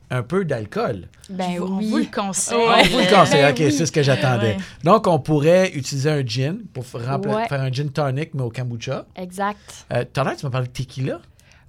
un 0.10 0.22
peu 0.22 0.46
d'alcool. 0.46 1.08
Ben 1.30 1.60
on 1.60 1.78
oui. 1.78 1.90
vous 1.90 1.98
le 1.98 2.06
conseille. 2.14 2.58
on 2.58 2.84
vous 2.84 3.00
le 3.00 3.16
conseille, 3.16 3.42
ben 3.42 3.52
ok, 3.52 3.72
c'est 3.72 3.86
ce 3.86 3.92
que 3.92 4.04
j'attendais. 4.04 4.58
Donc, 4.84 5.08
on 5.08 5.18
pourrait 5.20 5.72
utiliser 5.74 6.10
un 6.10 6.26
gin 6.26 6.60
pour 6.74 6.86
faire 6.86 7.10
un 7.10 7.72
gin 7.72 7.90
tonic, 7.90 8.34
mais 8.34 8.44
au 8.44 8.50
kombucha. 8.50 9.06
Exact. 9.16 9.86
Euh, 9.92 10.04
Tout 10.12 10.22
à 10.22 10.24
l'heure, 10.24 10.36
tu 10.36 10.46
m'as 10.46 10.52
parlé 10.52 10.68
de 10.68 10.74
tequila? 10.74 11.20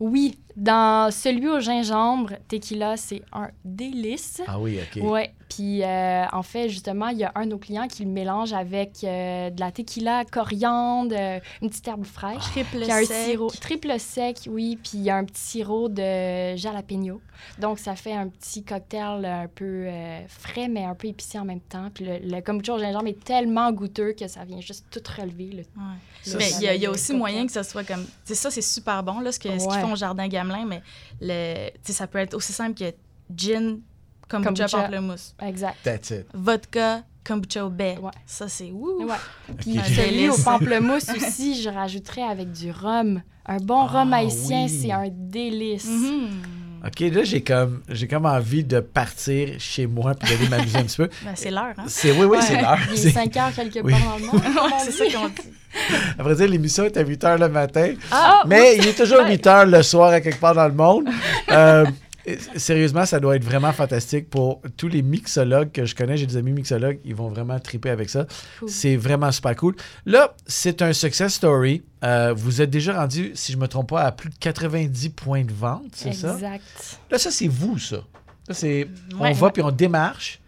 Oui, 0.01 0.37
dans 0.57 1.11
celui 1.11 1.49
au 1.49 1.61
gingembre, 1.61 2.35
tequila, 2.49 2.97
c'est 2.97 3.23
un 3.33 3.49
délice. 3.65 4.41
Ah 4.47 4.59
oui, 4.59 4.79
OK. 4.79 5.03
Oui, 5.03 5.23
puis 5.49 5.83
euh, 5.83 6.25
en 6.33 6.43
fait, 6.43 6.69
justement, 6.69 7.09
il 7.09 7.19
y 7.19 7.25
a 7.25 7.33
un 7.35 7.45
de 7.45 7.51
nos 7.51 7.59
clients 7.59 7.89
qui 7.89 8.05
le 8.05 8.11
mélange 8.11 8.53
avec 8.53 9.03
euh, 9.03 9.51
de 9.51 9.61
la 9.61 9.73
tequila, 9.73 10.25
coriandre, 10.25 11.15
euh, 11.17 11.41
une 11.63 11.71
petite 11.71 11.89
herbe 11.89 12.05
fraîche. 12.05 12.39
Ah. 12.41 12.51
Triple 12.51 12.85
sec. 12.85 12.91
Un 12.91 13.05
sirop, 13.05 13.51
triple 13.51 13.99
sec, 13.99 14.39
oui, 14.49 14.79
puis 14.83 14.93
il 14.95 15.03
y 15.03 15.11
a 15.11 15.17
un 15.17 15.25
petit 15.25 15.43
sirop 15.43 15.89
de 15.89 16.57
jalapeno. 16.57 17.21
Donc, 17.59 17.79
ça 17.79 17.97
fait 17.97 18.15
un 18.15 18.29
petit 18.29 18.63
cocktail 18.63 19.25
un 19.25 19.49
peu 19.49 19.87
frais, 20.29 20.69
mais 20.69 20.85
un 20.85 20.95
peu 20.95 21.09
épicé 21.09 21.39
en 21.39 21.45
même 21.45 21.61
temps. 21.61 21.91
Puis 21.93 22.05
le, 22.05 22.19
le 22.19 22.41
kombucha 22.41 22.75
au 22.75 22.79
gingembre 22.79 23.09
est 23.09 23.23
tellement 23.23 23.71
goûteux 23.73 24.13
que 24.13 24.29
ça 24.29 24.45
vient 24.45 24.61
juste 24.61 24.87
tout 24.91 25.03
relever. 25.21 25.51
Le, 25.51 26.37
mais 26.37 26.51
il 26.61 26.83
y, 26.83 26.87
a 26.87 26.91
aussi 26.91 27.13
moyen 27.13 27.47
que 27.47 27.53
ça 27.53 27.63
soit 27.63 27.85
comme... 27.85 28.07
C'est 28.25 28.35
ça, 28.35 28.51
c'est 28.51 28.63
super 28.63 29.03
bon, 29.03 29.21
là, 29.21 29.31
ce 29.31 29.39
qu'ils 29.39 29.61
font 29.61 29.93
au 29.93 29.97
Jardin 29.97 30.27
Gamelin, 30.49 30.67
mais 30.67 30.83
le, 31.21 31.71
ça 31.85 32.07
peut 32.07 32.19
être 32.19 32.35
aussi 32.35 32.53
simple 32.53 32.79
que 32.79 32.93
gin, 33.35 33.81
kombucha, 34.29 34.65
kombucha. 34.65 34.83
pamplemousse. 34.83 35.35
Exact. 35.41 35.77
That's 35.83 36.11
it. 36.11 36.27
Vodka, 36.35 37.03
kombucha 37.25 37.67
au 37.67 37.71
baie. 37.71 37.99
Ça, 38.27 38.49
c'est 38.49 38.71
ouh. 38.71 39.05
Ouais. 39.05 39.15
Puis 39.59 39.75
celui 39.75 40.29
au 40.29 40.37
pamplemousse 40.37 41.09
aussi, 41.17 41.61
je 41.61 41.69
rajouterais 41.69 42.23
avec 42.23 42.53
du 42.53 42.71
rhum. 42.71 43.23
Un 43.47 43.59
bon 43.59 43.83
ah, 43.83 43.87
rhum 43.87 44.13
haïtien, 44.13 44.69
c'est 44.69 44.93
un 44.93 45.09
délice. 45.11 45.87
Mm-hmm. 45.87 46.29
OK, 46.87 47.01
là, 47.01 47.25
j'ai 47.25 47.43
comme, 47.43 47.81
j'ai 47.89 48.07
comme 48.07 48.27
envie 48.27 48.63
de 48.63 48.81
partir 48.81 49.49
chez 49.59 49.87
moi 49.87 50.15
puis 50.15 50.29
d'aller 50.29 50.49
m'amuser 50.51 50.79
un 50.79 50.83
petit 50.83 50.99
peu. 50.99 51.09
Ben, 51.25 51.33
c'est 51.35 51.51
l'heure, 51.51 51.73
hein? 51.79 51.85
C'est, 51.87 52.13
oui, 52.13 52.27
oui, 52.27 52.37
c'est 52.43 52.61
l'heure. 52.61 52.79
Il 52.95 53.07
est 53.07 53.11
5 53.11 53.37
heures 53.39 53.53
quelque 53.55 53.81
part 53.81 54.01
dans 54.01 54.19
le 54.19 54.27
monde. 54.27 54.43
c'est 54.85 54.91
ça 54.91 55.05
qu'on 55.07 55.29
dit. 55.29 55.35
Après 56.19 56.35
dire, 56.35 56.49
l'émission 56.49 56.85
est 56.85 56.97
à 56.99 57.01
8 57.01 57.25
heures 57.25 57.39
le 57.39 57.49
matin. 57.49 57.95
Ah, 58.13 58.43
mais 58.47 58.77
il 58.77 58.87
est 58.87 58.93
toujours 58.93 59.27
8 59.27 59.47
heures 59.47 59.67
le 59.67 59.83
soir 59.83 60.11
à 60.11 60.21
quelque 60.21 60.39
part 60.39 60.55
dans 60.55 60.69
le 60.69 60.75
monde. 60.75 61.09
Euh, 61.51 61.87
sérieusement, 62.57 63.07
ça 63.07 63.21
doit 63.21 63.37
être 63.37 63.45
vraiment 63.45 63.73
fantastique 63.73 64.31
pour 64.31 64.63
tous 64.77 64.89
les 64.89 65.03
mixologues 65.03 65.71
que 65.73 65.85
je 65.85 65.95
connais. 65.95 66.17
J'ai 66.17 66.27
des 66.27 66.37
amis 66.37 66.53
mixologues, 66.53 66.99
ils 67.05 67.15
vont 67.15 67.29
vraiment 67.29 67.59
triper 67.59 67.91
avec 67.91 68.09
ça. 68.11 68.27
C'est 68.67 68.97
vraiment 68.97 69.31
super 69.33 69.55
cool. 69.57 69.77
Là, 70.07 70.35
c'est 70.47 70.83
un 70.83 70.93
success 70.93 71.35
story. 71.35 71.83
Euh, 72.03 72.35
vous 72.37 72.63
êtes 72.63 72.71
déjà 72.71 72.99
rendu, 72.99 73.33
si 73.35 73.53
je 73.53 73.57
ne 73.57 73.63
me 73.63 73.69
trompe 73.69 73.91
pas, 73.91 74.03
à 74.03 74.13
plus 74.13 74.31
de 74.31 74.37
90 74.37 75.11
points 75.11 75.45
de 75.45 75.53
vente, 75.53 75.93
c'est 75.93 76.13
ça? 76.13 76.35
Exact. 76.35 76.99
Là, 77.11 77.19
ça, 77.19 77.31
c'est 77.31 77.49
vous, 77.49 77.79
ça. 77.79 77.99
c'est, 78.51 78.89
on 79.19 79.33
va 79.33 79.51
puis 79.51 79.63
on 79.63 79.71
démarche. 79.71 80.41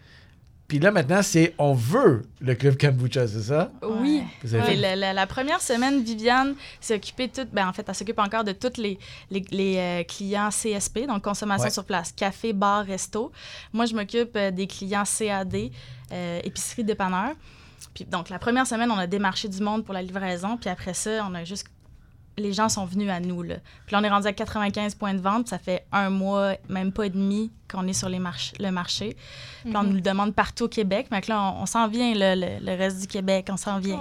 Puis 0.69 0.81
là, 0.81 0.91
maintenant, 0.91 1.23
c'est 1.23 1.55
on 1.59 1.75
veut 1.75 2.23
le 2.41 2.55
club 2.55 2.77
kombucha, 2.77 3.29
c'est 3.29 3.43
ça? 3.43 3.71
Oui. 3.83 4.23
la, 4.43 5.27
première 5.27 5.61
semaine, 5.61 6.03
Viviane 6.03 6.55
s'est 6.81 6.97
occupée 6.97 7.29
toute, 7.29 7.51
ben, 7.53 7.69
en 7.69 7.73
fait, 7.73 7.85
elle 7.89 7.95
s'occupe 7.95 8.19
encore 8.19 8.43
de 8.43 8.53
tous 8.53 8.77
les, 8.77 8.99
les, 9.31 9.77
euh, 9.77 10.03
clients 10.03 10.49
CSP, 10.51 11.07
donc 11.07 11.23
consommation 11.23 11.71
sur 11.71 11.85
place, 11.85 12.11
café, 12.11 12.53
bar, 12.53 12.85
resto. 12.85 13.31
Moi, 13.73 13.87
je 13.87 13.95
m'occupe 13.95 14.35
euh, 14.35 14.51
des 14.51 14.67
clients 14.67 15.05
CAD, 15.05 15.71
euh, 16.13 16.41
épicerie, 16.43 16.83
dépanneur. 16.83 17.33
Puis 17.95 18.05
donc, 18.05 18.29
la 18.29 18.39
première 18.41 18.67
semaine, 18.67 18.91
on 18.91 18.99
a 18.99 19.07
démarché 19.07 19.49
du 19.49 19.63
monde 19.63 19.85
pour 19.85 19.95
la 19.95 20.03
livraison, 20.03 20.57
puis 20.57 20.69
après 20.69 20.95
ça, 20.95 21.25
on 21.31 21.35
a 21.35 21.45
juste 21.45 21.69
les 22.39 22.53
gens 22.53 22.69
sont 22.69 22.85
venus 22.85 23.11
à 23.11 23.21
nous. 23.21 23.43
Là. 23.43 23.57
Puis 23.87 23.95
là, 23.95 24.01
on 24.01 24.05
est 24.05 24.09
rendu 24.09 24.27
à 24.27 24.33
95 24.33 24.95
points 24.95 25.15
de 25.15 25.21
vente. 25.21 25.49
Ça 25.49 25.59
fait 25.59 25.85
un 25.93 26.11
mois, 26.11 26.55
même 26.69 26.93
pas 26.93 27.07
et 27.07 27.11
demi, 27.11 27.51
qu'on 27.71 27.87
est 27.87 27.93
sur 27.93 28.09
les 28.09 28.19
le 28.19 28.71
marché. 28.71 29.17
Puis 29.63 29.73
là, 29.73 29.81
on 29.81 29.83
mhm. 29.83 29.89
nous 29.89 29.95
le 29.97 30.01
demande 30.01 30.35
partout 30.35 30.65
au 30.65 30.69
Québec. 30.69 31.07
Mais 31.11 31.21
là, 31.29 31.55
on, 31.59 31.67
s'en 31.67 31.89
vient, 31.89 32.13
le, 32.15 32.77
reste 32.77 33.01
du 33.01 33.07
Québec, 33.07 33.47
on 33.51 33.57
s'en 33.57 33.79
vient. 33.79 34.01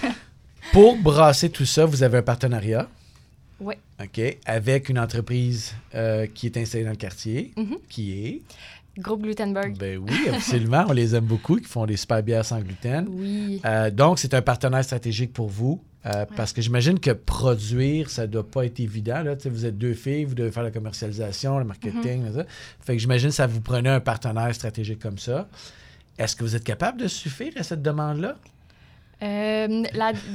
Pour 0.72 0.96
brasser 0.96 1.50
tout 1.50 1.64
ça, 1.64 1.84
vous 1.84 2.02
avez 2.02 2.18
un 2.18 2.22
partenariat? 2.22 2.86
Oui. 3.60 3.74
OK. 4.00 4.38
Avec 4.46 4.88
une 4.88 4.98
entreprise 4.98 5.74
euh, 5.94 6.26
qui 6.26 6.46
est 6.46 6.56
installée 6.56 6.84
dans 6.84 6.90
le 6.90 6.96
quartier, 6.96 7.52
mhm. 7.56 7.76
qui 7.88 8.12
est? 8.26 8.42
Groupe 8.98 9.22
Glutenberg. 9.22 9.76
Ben 9.78 9.98
oui, 9.98 10.28
absolument. 10.32 10.84
on 10.88 10.92
les 10.92 11.14
aime 11.14 11.24
beaucoup, 11.24 11.56
qui 11.56 11.64
font 11.64 11.86
des 11.86 11.96
super 11.96 12.22
bières 12.22 12.44
sans 12.44 12.60
gluten. 12.60 13.06
Oui. 13.08 13.60
Euh, 13.64 13.90
donc, 13.90 14.18
c'est 14.18 14.34
un 14.34 14.42
partenaire 14.42 14.84
stratégique 14.84 15.32
pour 15.32 15.48
vous. 15.48 15.82
Euh, 16.06 16.24
parce 16.34 16.52
que 16.52 16.62
j'imagine 16.62 16.98
que 16.98 17.10
produire, 17.10 18.08
ça 18.08 18.22
ne 18.22 18.28
doit 18.28 18.48
pas 18.48 18.64
être 18.64 18.80
évident. 18.80 19.22
Là. 19.22 19.34
Vous 19.44 19.66
êtes 19.66 19.76
deux 19.76 19.92
filles, 19.92 20.24
vous 20.24 20.34
devez 20.34 20.50
faire 20.50 20.62
la 20.62 20.70
commercialisation, 20.70 21.58
le 21.58 21.64
marketing. 21.64 22.22
Mhm. 22.22 22.44
Fait 22.80 22.94
que 22.94 22.98
j'imagine 22.98 23.28
que 23.28 23.34
ça 23.34 23.46
vous 23.46 23.60
prenait 23.60 23.90
un 23.90 24.00
partenaire 24.00 24.54
stratégique 24.54 24.98
comme 24.98 25.18
ça. 25.18 25.46
Est-ce 26.18 26.36
que 26.36 26.44
vous 26.44 26.56
êtes 26.56 26.64
capable 26.64 27.00
de 27.00 27.08
suffire 27.08 27.52
à 27.56 27.62
cette 27.62 27.82
demande-là? 27.82 28.36
Euh, 29.22 29.82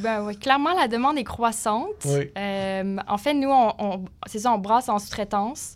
ben 0.03 0.33
clairement, 0.35 0.73
la 0.75 0.87
demande 0.87 1.17
est 1.17 1.23
croissante. 1.23 2.05
Euh, 2.05 2.97
en 3.07 3.17
fait, 3.17 3.33
nous, 3.33 3.49
on, 3.51 4.05
c'est 4.27 4.39
ça, 4.39 4.51
on 4.51 4.59
brasse 4.59 4.89
en 4.89 4.99
sous-traitance 4.99 5.75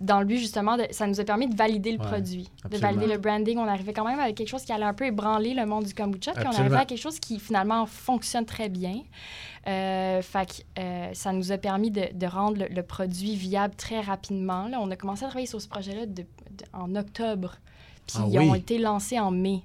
dans 0.00 0.20
le 0.20 0.26
but 0.26 0.38
justement, 0.38 0.76
de, 0.76 0.86
ça 0.90 1.06
nous 1.06 1.20
a 1.20 1.24
permis 1.24 1.48
de 1.48 1.56
valider 1.56 1.92
le 1.92 1.98
produit, 1.98 2.50
de 2.68 2.76
valider 2.76 3.06
le 3.06 3.18
branding. 3.18 3.58
On 3.58 3.68
arrivait 3.68 3.92
quand 3.92 4.04
même 4.04 4.18
avec 4.18 4.34
quelque 4.36 4.48
chose 4.48 4.64
qui 4.64 4.72
allait 4.72 4.84
un 4.84 4.94
peu 4.94 5.06
ébranler 5.06 5.54
le 5.54 5.66
monde 5.66 5.84
du 5.84 5.94
kombucha, 5.94 6.32
puis 6.32 6.44
on 6.46 6.56
arrivait 6.56 6.76
à 6.76 6.84
quelque 6.84 7.00
chose 7.00 7.20
qui 7.20 7.38
finalement 7.38 7.86
fonctionne 7.86 8.44
très 8.44 8.68
bien. 8.68 9.02
Euh, 9.66 10.20
fait 10.20 10.66
euh, 10.78 11.08
ça 11.14 11.32
nous 11.32 11.52
a 11.52 11.58
permis 11.58 11.90
de, 11.90 12.08
de 12.12 12.26
rendre 12.26 12.66
le, 12.68 12.82
produit 12.82 13.34
viable 13.34 13.74
très 13.76 14.00
rapidement. 14.00 14.68
Là, 14.68 14.78
on 14.80 14.90
a 14.90 14.96
commencé 14.96 15.24
à 15.24 15.28
travailler 15.28 15.46
sur 15.46 15.60
ce 15.60 15.68
projet-là 15.68 16.02
en 16.72 16.94
octobre, 16.96 17.56
puis 18.06 18.18
ah 18.20 18.26
ils 18.28 18.38
ont 18.40 18.54
été 18.54 18.78
lancés 18.78 19.18
en 19.18 19.30
mai. 19.30 19.62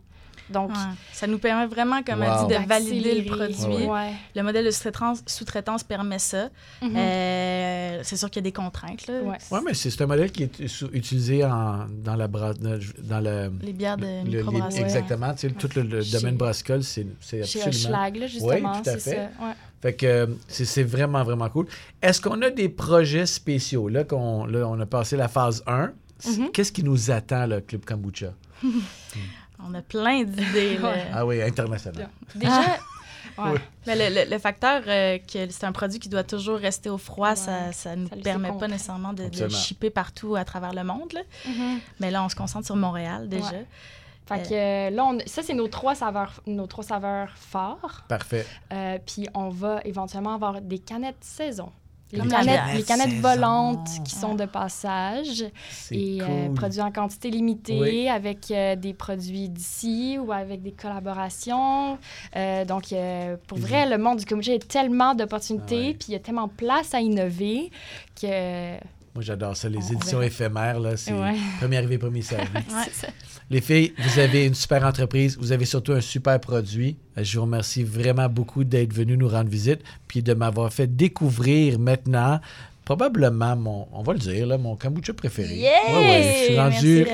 Donc, 0.50 0.72
ça 1.14 1.28
nous 1.28 1.38
permet 1.38 1.68
vraiment, 1.68 2.02
comme 2.04 2.24
elle 2.24 2.48
dit, 2.48 2.56
de 2.56 2.68
valider 2.68 3.22
le 3.22 3.26
produit. 3.26 3.88
Le 4.36 4.42
modèle 4.42 4.66
de 4.66 4.72
sous-traitance 4.72 5.84
permet 5.84 6.20
ça. 6.20 6.50
Mhm. 6.82 6.96
Euh, 6.96 8.00
c'est 8.04 8.18
sûr 8.18 8.30
qu'il 8.30 8.42
y 8.42 8.46
a 8.46 8.50
des 8.50 8.52
contraintes. 8.52 9.06
Oui, 9.10 9.34
ouais, 9.52 9.60
mais 9.66 9.74
c'est 9.74 10.02
un 10.02 10.08
modèle 10.08 10.32
qui 10.32 10.44
est 10.44 10.60
utilisé 10.94 11.44
en, 11.44 11.88
dans 11.90 12.16
la 12.16 12.28
dans 12.28 13.20
le, 13.20 13.52
les 13.62 13.74
bières 13.74 13.98
de 13.98 14.24
microbrasserie. 14.24 14.84
Exactement. 14.84 15.34
Tu 15.34 15.50
sais, 15.50 15.54
tout 15.54 15.70
le, 15.76 16.04
domaine 16.12 16.36
brassicole, 16.36 16.84
c'est 16.84 17.06
absolument... 17.22 17.46
Chez 17.46 17.72
Schlag, 17.72 18.18
là, 18.18 18.28
justement, 18.28 18.74
oui, 18.74 18.82
tout 18.84 18.90
à 18.90 18.98
fait. 18.98 19.30
Ça. 19.40 19.56
Fait 19.82 19.94
que 19.94 20.30
c'est 20.48 20.84
vraiment, 20.84 21.24
vraiment 21.24 21.50
cool. 21.50 21.68
Est-ce 22.02 22.20
qu'on 22.20 22.42
a 22.42 22.50
des 22.50 22.70
projets 22.70 23.26
spéciaux? 23.26 23.88
Là, 23.88 24.04
qu'on 24.04 24.46
là, 24.46 24.68
on 24.68 24.80
a 24.80 24.86
passé 24.86 25.16
la 25.16 25.28
phase 25.28 25.64
1. 25.66 25.92
Mhm. 26.26 26.52
Qu'est-ce 26.52 26.72
qui 26.72 26.84
nous 26.84 27.12
attend, 27.12 27.48
le 27.48 27.62
Club 27.62 27.86
Kombucha? 27.86 28.34
On 29.66 29.74
a 29.74 29.82
plein 29.82 30.24
d'idées. 30.24 30.80
ah 31.14 31.26
oui, 31.26 31.42
international. 31.42 32.10
Déjà, 32.36 32.78
Mais 33.88 34.26
le, 34.26 34.38
facteur 34.38 34.84
euh, 34.88 35.18
que 35.18 35.50
c'est 35.50 35.64
un 35.64 35.72
produit 35.72 36.00
qui 36.00 36.10
doit 36.10 36.24
toujours 36.24 36.58
rester 36.58 36.90
au 36.90 36.98
froid, 36.98 37.36
ça 37.36 37.96
ne 37.96 38.04
nous 38.04 38.22
permet 38.22 38.52
pas 38.52 38.68
nécessairement 38.68 39.14
de, 39.14 39.30
de, 39.30 39.50
shipper 39.50 39.90
partout 39.90 40.36
à 40.36 40.44
travers 40.46 40.74
le 40.74 40.84
monde. 40.84 41.14
Mm-hmm. 41.48 41.78
Mais 42.00 42.12
là, 42.12 42.24
on 42.24 42.30
se 42.30 42.36
concentre 42.36 42.66
sur 42.66 42.76
Montréal 42.76 43.30
déjà. 43.30 43.52
Fait 44.26 44.48
que 44.48 44.54
euh, 44.54 44.90
là, 44.92 45.12
ça, 45.26 45.42
c'est 45.42 45.56
nos 45.56 45.68
trois 45.68 45.96
saveurs, 45.96 46.44
nos 46.46 46.68
trois 46.68 46.84
saveurs 46.84 47.32
forts. 47.36 48.04
Parfait. 48.08 48.46
Euh, 48.72 49.00
puis 49.04 49.28
on 49.34 49.50
va 49.50 49.82
éventuellement 49.86 50.36
avoir 50.36 50.62
des 50.62 50.78
canettes 50.78 51.24
saison. 51.24 51.72
Les 52.12 52.28
canettes, 52.28 52.62
les 52.76 52.84
canettes 52.84 53.20
volantes 53.20 53.88
qui 54.04 54.16
sont 54.16 54.36
de 54.36 54.46
passage 54.46 55.46
et 55.92 56.20
euh, 56.22 56.50
produits 56.54 56.82
en 56.82 56.92
quantité 56.92 57.30
limitée 57.30 58.10
avec 58.10 58.48
des 58.50 58.94
produits 58.94 59.50
d'ici 59.50 60.18
ou 60.20 60.32
avec 60.32 60.62
des 60.62 60.72
collaborations. 60.72 61.98
donc, 62.68 62.94
pour 63.48 63.58
vrai, 63.58 63.88
le 63.88 63.98
monde 63.98 64.20
du 64.20 64.26
kombucha 64.26 64.54
a 64.54 64.60
tellement 64.60 65.14
d'opportunités 65.14 65.94
puis 65.94 66.10
il 66.10 66.14
y 66.14 66.16
a 66.16 66.20
tellement 66.20 66.48
de 66.48 66.54
place 66.54 66.94
à 66.94 67.02
innover 67.02 67.72
que 68.20 68.78
moi, 69.20 69.26
j'adore 69.26 69.58
ça. 69.58 69.68
Les 69.68 69.92
éditions 69.92 70.22
éphémères, 70.22 70.80
là, 70.80 70.96
c'est 70.96 71.12
premier 71.60 71.76
arrivé, 71.76 71.98
premier 71.98 72.22
servi. 72.22 72.48
Les 73.50 73.60
filles, 73.60 73.94
vous 73.98 74.18
avez 74.18 74.46
une 74.46 74.54
super 74.54 74.86
entreprise. 74.86 75.38
Vous 75.38 75.52
avez 75.52 75.66
surtout 75.66 75.92
un 75.92 76.00
super 76.00 76.40
produit. 76.40 76.96
Euh, 77.18 77.24
je 77.26 77.38
vous 77.38 77.44
remercie 77.44 77.84
vraiment 77.84 78.30
beaucoup 78.30 78.64
d'être 78.64 78.94
venu 78.94 79.18
nous 79.18 79.28
rendre 79.28 79.50
visite 79.50 79.82
puis 80.08 80.24
de 80.24 80.34
m'avoir 80.34 80.72
fait 80.72 80.88
découvrir 80.88 81.80
maintenant 81.80 82.40
probablement 82.86 83.56
mon, 83.58 83.88
on 83.92 84.04
va 84.04 84.14
le 84.14 84.20
dire, 84.20 84.48
là, 84.48 84.58
mon 84.58 84.78
kombucha 84.78 85.14
préféré. 85.14 85.56
Yeah! 85.56 86.22
je 86.22 86.46
suis 86.46 86.58
rendu 86.58 87.08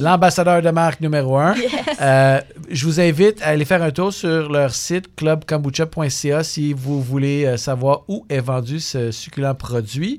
l'ambassadeur 0.00 0.62
de 0.62 0.70
marque 0.70 1.00
numéro 1.00 1.36
un. 1.36 1.54
Euh, 2.00 2.40
je 2.68 2.84
vous 2.86 2.98
invite 2.98 3.40
à 3.42 3.48
aller 3.48 3.64
faire 3.64 3.82
un 3.82 3.92
tour 3.92 4.12
sur 4.12 4.50
leur 4.50 4.74
site 4.74 5.14
clubkombucha.ca 5.14 6.42
si 6.42 6.72
vous 6.72 7.00
voulez 7.00 7.44
euh, 7.44 7.56
savoir 7.56 8.02
où 8.08 8.26
est 8.28 8.40
vendu 8.40 8.80
ce 8.80 9.12
succulent 9.12 9.54
produit. 9.54 10.18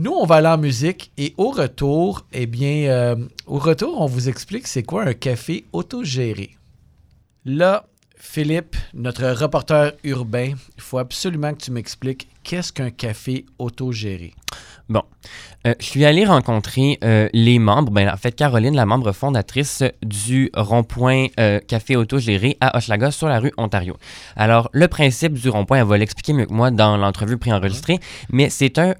Nous, 0.00 0.12
on 0.12 0.26
va 0.26 0.36
aller 0.36 0.46
en 0.46 0.58
musique 0.58 1.10
et 1.18 1.34
au 1.38 1.50
retour, 1.50 2.24
eh 2.32 2.46
bien, 2.46 2.88
euh, 2.88 3.16
au 3.48 3.58
retour, 3.58 4.00
on 4.00 4.06
vous 4.06 4.28
explique 4.28 4.68
c'est 4.68 4.84
quoi 4.84 5.02
un 5.02 5.12
café 5.12 5.64
autogéré. 5.72 6.56
Là, 7.44 7.84
Philippe, 8.14 8.76
notre 8.94 9.26
reporter 9.26 9.94
urbain, 10.04 10.52
il 10.76 10.80
faut 10.80 10.98
absolument 10.98 11.52
que 11.52 11.62
tu 11.62 11.72
m'expliques 11.72 12.28
qu'est-ce 12.44 12.72
qu'un 12.72 12.90
café 12.90 13.44
autogéré. 13.58 14.34
Bon, 14.88 15.02
euh, 15.68 15.74
je 15.80 15.84
suis 15.84 16.04
allé 16.04 16.24
rencontrer 16.24 16.98
euh, 17.04 17.28
les 17.32 17.58
membres, 17.58 17.92
ben, 17.92 18.08
en 18.08 18.16
fait 18.16 18.32
Caroline, 18.32 18.74
la 18.74 18.86
membre 18.86 19.12
fondatrice 19.12 19.82
du 20.02 20.50
rond-point 20.54 21.26
euh, 21.38 21.60
Café 21.60 21.96
Autogéré 21.96 22.56
à 22.60 22.76
Hochelaga 22.76 23.10
sur 23.10 23.28
la 23.28 23.38
rue 23.38 23.52
Ontario. 23.58 23.96
Alors, 24.36 24.70
le 24.72 24.88
principe 24.88 25.34
du 25.34 25.48
rond-point, 25.48 25.78
elle 25.78 25.84
va 25.84 25.98
l'expliquer 25.98 26.32
mieux 26.32 26.46
que 26.46 26.52
moi 26.52 26.70
dans 26.70 26.96
l'entrevue 26.96 27.36
préenregistrée, 27.36 27.98
mais 28.30 28.48
c'est 28.50 28.78
un 28.78 28.94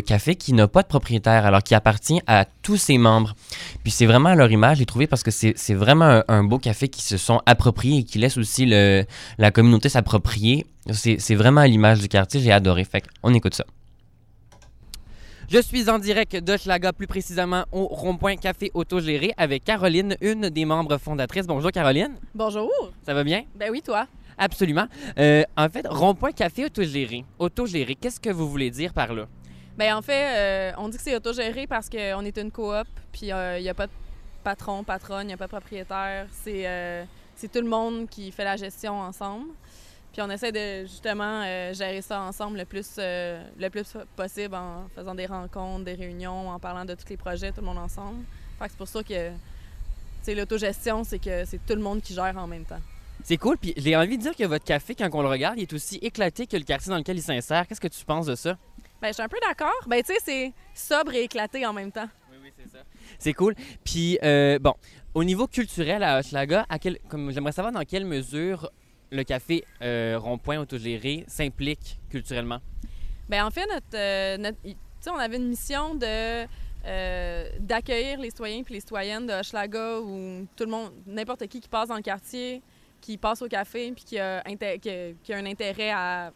café 0.00 0.34
qui 0.36 0.52
n'a 0.52 0.68
pas 0.68 0.82
de 0.82 0.86
propriétaire, 0.86 1.44
alors 1.44 1.62
qui 1.62 1.74
appartient 1.74 2.20
à 2.26 2.44
tous 2.62 2.76
ses 2.76 2.98
membres. 2.98 3.34
Puis 3.82 3.90
c'est 3.90 4.06
vraiment 4.06 4.34
leur 4.34 4.50
image, 4.50 4.78
j'ai 4.78 4.86
trouvé, 4.86 5.06
parce 5.06 5.22
que 5.22 5.30
c'est 5.30 5.74
vraiment 5.74 6.22
un, 6.28 6.44
beau 6.44 6.58
café 6.58 6.88
qui 6.88 7.02
se 7.02 7.16
sont 7.16 7.40
appropriés 7.46 7.98
et 7.98 8.04
qui 8.04 8.18
laisse 8.18 8.36
aussi 8.36 8.66
le, 8.66 9.04
la 9.38 9.50
communauté 9.50 9.88
s'approprier. 9.88 10.66
C'est 10.92 11.34
vraiment 11.34 11.62
l'image 11.62 12.00
du 12.00 12.08
quartier, 12.08 12.40
j'ai 12.40 12.52
adoré. 12.52 12.84
Fait 12.84 13.04
on 13.22 13.32
écoute 13.34 13.54
ça. 13.54 13.64
Je 15.52 15.60
suis 15.60 15.90
en 15.90 15.98
direct 15.98 16.34
de 16.34 16.56
Schlaga, 16.56 16.94
plus 16.94 17.06
précisément 17.06 17.64
au 17.72 17.84
rond-point 17.84 18.36
Café 18.36 18.70
Autogéré 18.72 19.34
avec 19.36 19.64
Caroline, 19.64 20.16
une 20.22 20.48
des 20.48 20.64
membres 20.64 20.96
fondatrices. 20.96 21.46
Bonjour 21.46 21.70
Caroline. 21.70 22.16
Bonjour. 22.34 22.70
Ça 23.04 23.12
va 23.12 23.22
bien? 23.22 23.44
Ben 23.54 23.70
oui, 23.70 23.82
toi. 23.82 24.06
Absolument. 24.38 24.86
Euh, 25.18 25.42
en 25.54 25.68
fait, 25.68 25.86
rond-point 25.86 26.32
Café 26.32 26.64
Autogéré. 26.64 27.26
Autogéré, 27.38 27.96
qu'est-ce 27.96 28.18
que 28.18 28.30
vous 28.30 28.48
voulez 28.48 28.70
dire 28.70 28.94
par 28.94 29.12
là? 29.12 29.26
Ben 29.76 29.94
en 29.94 30.00
fait, 30.00 30.38
euh, 30.38 30.72
on 30.78 30.88
dit 30.88 30.96
que 30.96 31.02
c'est 31.02 31.16
autogéré 31.16 31.66
parce 31.66 31.90
qu'on 31.90 32.24
est 32.24 32.38
une 32.38 32.50
coop, 32.50 32.86
puis 33.12 33.26
il 33.26 33.32
euh, 33.32 33.60
n'y 33.60 33.68
a 33.68 33.74
pas 33.74 33.88
de 33.88 33.92
patron, 34.42 34.82
patronne, 34.84 35.24
il 35.24 35.26
n'y 35.26 35.34
a 35.34 35.36
pas 35.36 35.48
de 35.48 35.50
propriétaire. 35.50 36.28
C'est 36.32 37.52
tout 37.52 37.60
le 37.60 37.68
monde 37.68 38.08
qui 38.08 38.32
fait 38.32 38.44
la 38.44 38.56
gestion 38.56 38.98
ensemble. 38.98 39.48
Puis 40.12 40.20
on 40.20 40.28
essaie 40.28 40.52
de 40.52 40.86
justement 40.86 41.42
euh, 41.42 41.72
gérer 41.72 42.02
ça 42.02 42.20
ensemble 42.20 42.58
le 42.58 42.64
plus, 42.66 42.96
euh, 42.98 43.42
le 43.58 43.70
plus 43.70 43.96
possible 44.14 44.54
en 44.54 44.88
faisant 44.94 45.14
des 45.14 45.24
rencontres, 45.24 45.84
des 45.84 45.94
réunions, 45.94 46.50
en 46.50 46.58
parlant 46.58 46.84
de 46.84 46.94
tous 46.94 47.08
les 47.08 47.16
projets, 47.16 47.50
tout 47.50 47.60
le 47.60 47.66
monde 47.66 47.78
ensemble. 47.78 48.22
Fait 48.58 48.66
que 48.66 48.70
c'est 48.72 48.76
pour 48.76 48.88
ça 48.88 49.02
que 49.02 49.30
l'autogestion, 50.34 51.02
c'est 51.04 51.18
que 51.18 51.46
c'est 51.46 51.64
tout 51.64 51.74
le 51.74 51.80
monde 51.80 52.02
qui 52.02 52.12
gère 52.12 52.36
en 52.36 52.46
même 52.46 52.64
temps. 52.64 52.80
C'est 53.24 53.38
cool. 53.38 53.56
Puis 53.56 53.72
j'ai 53.76 53.96
envie 53.96 54.18
de 54.18 54.22
dire 54.22 54.36
que 54.36 54.44
votre 54.44 54.64
café, 54.64 54.94
quand 54.94 55.08
on 55.14 55.22
le 55.22 55.28
regarde, 55.28 55.58
il 55.58 55.62
est 55.62 55.72
aussi 55.72 55.96
éclaté 56.02 56.46
que 56.46 56.56
le 56.58 56.64
quartier 56.64 56.90
dans 56.90 56.98
lequel 56.98 57.16
il 57.16 57.22
s'insère. 57.22 57.66
Qu'est-ce 57.66 57.80
que 57.80 57.88
tu 57.88 58.04
penses 58.04 58.26
de 58.26 58.34
ça? 58.34 58.58
Ben, 59.00 59.08
je 59.08 59.14
suis 59.14 59.22
un 59.22 59.28
peu 59.28 59.38
d'accord. 59.48 59.72
Ben, 59.86 60.02
tu 60.02 60.12
sais, 60.12 60.18
c'est 60.22 60.52
sobre 60.74 61.14
et 61.14 61.22
éclaté 61.22 61.64
en 61.64 61.72
même 61.72 61.90
temps. 61.90 62.08
Oui, 62.30 62.36
oui, 62.42 62.52
c'est 62.56 62.70
ça. 62.70 62.84
C'est 63.18 63.32
cool. 63.32 63.54
Puis, 63.82 64.18
euh, 64.22 64.58
bon, 64.58 64.74
au 65.14 65.24
niveau 65.24 65.46
culturel 65.46 66.02
à 66.02 66.18
Hochelaga, 66.18 66.66
comme 67.08 67.30
j'aimerais 67.32 67.52
savoir 67.52 67.72
dans 67.72 67.84
quelle 67.84 68.04
mesure 68.04 68.70
le 69.12 69.24
café 69.24 69.64
euh, 69.82 70.18
rond-point 70.18 70.58
autogéré 70.58 71.24
s'implique 71.28 72.00
culturellement? 72.10 72.60
Bien, 73.28 73.46
en 73.46 73.50
fait, 73.50 73.68
euh, 73.94 74.52
on 75.06 75.18
avait 75.18 75.36
une 75.36 75.48
mission 75.48 75.98
euh, 76.02 77.48
d'accueillir 77.60 78.18
les 78.18 78.30
citoyens 78.30 78.62
puis 78.62 78.74
les 78.74 78.80
citoyennes 78.80 79.26
de 79.26 79.32
Hochelaga 79.32 80.00
ou 80.00 80.46
tout 80.56 80.64
le 80.64 80.70
monde, 80.70 80.92
n'importe 81.06 81.46
qui 81.46 81.60
qui 81.60 81.68
passe 81.68 81.88
dans 81.88 81.96
le 81.96 82.02
quartier, 82.02 82.62
qui 83.00 83.18
passe 83.18 83.42
au 83.42 83.48
café 83.48 83.92
puis 83.92 84.04
qui 84.04 84.18
a, 84.18 84.42
qui 84.42 85.32
a, 85.32 85.36
un 85.36 85.46
intérêt 85.46 85.90
à 85.90 86.32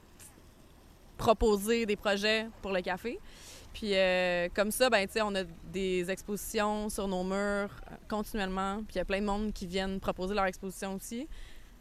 proposer 1.17 1.87
des 1.87 1.97
projets 1.97 2.47
pour 2.61 2.73
le 2.73 2.83
café. 2.83 3.19
Puis 3.73 3.93
comme 4.55 4.71
ça, 4.71 4.89
ben, 4.89 5.07
on 5.23 5.35
a 5.35 5.45
des 5.73 6.11
expositions 6.11 6.89
sur 6.89 7.09
nos 7.09 7.25
murs 7.25 7.71
continuellement. 8.09 8.77
Puis 8.79 8.95
il 8.95 8.99
y 8.99 9.01
a 9.01 9.05
plein 9.05 9.21
de 9.21 9.27
monde 9.27 9.53
qui 9.53 9.67
viennent 9.67 10.01
proposer 10.01 10.35
leur 10.35 10.47
exposition 10.47 10.95
aussi. 10.95 11.27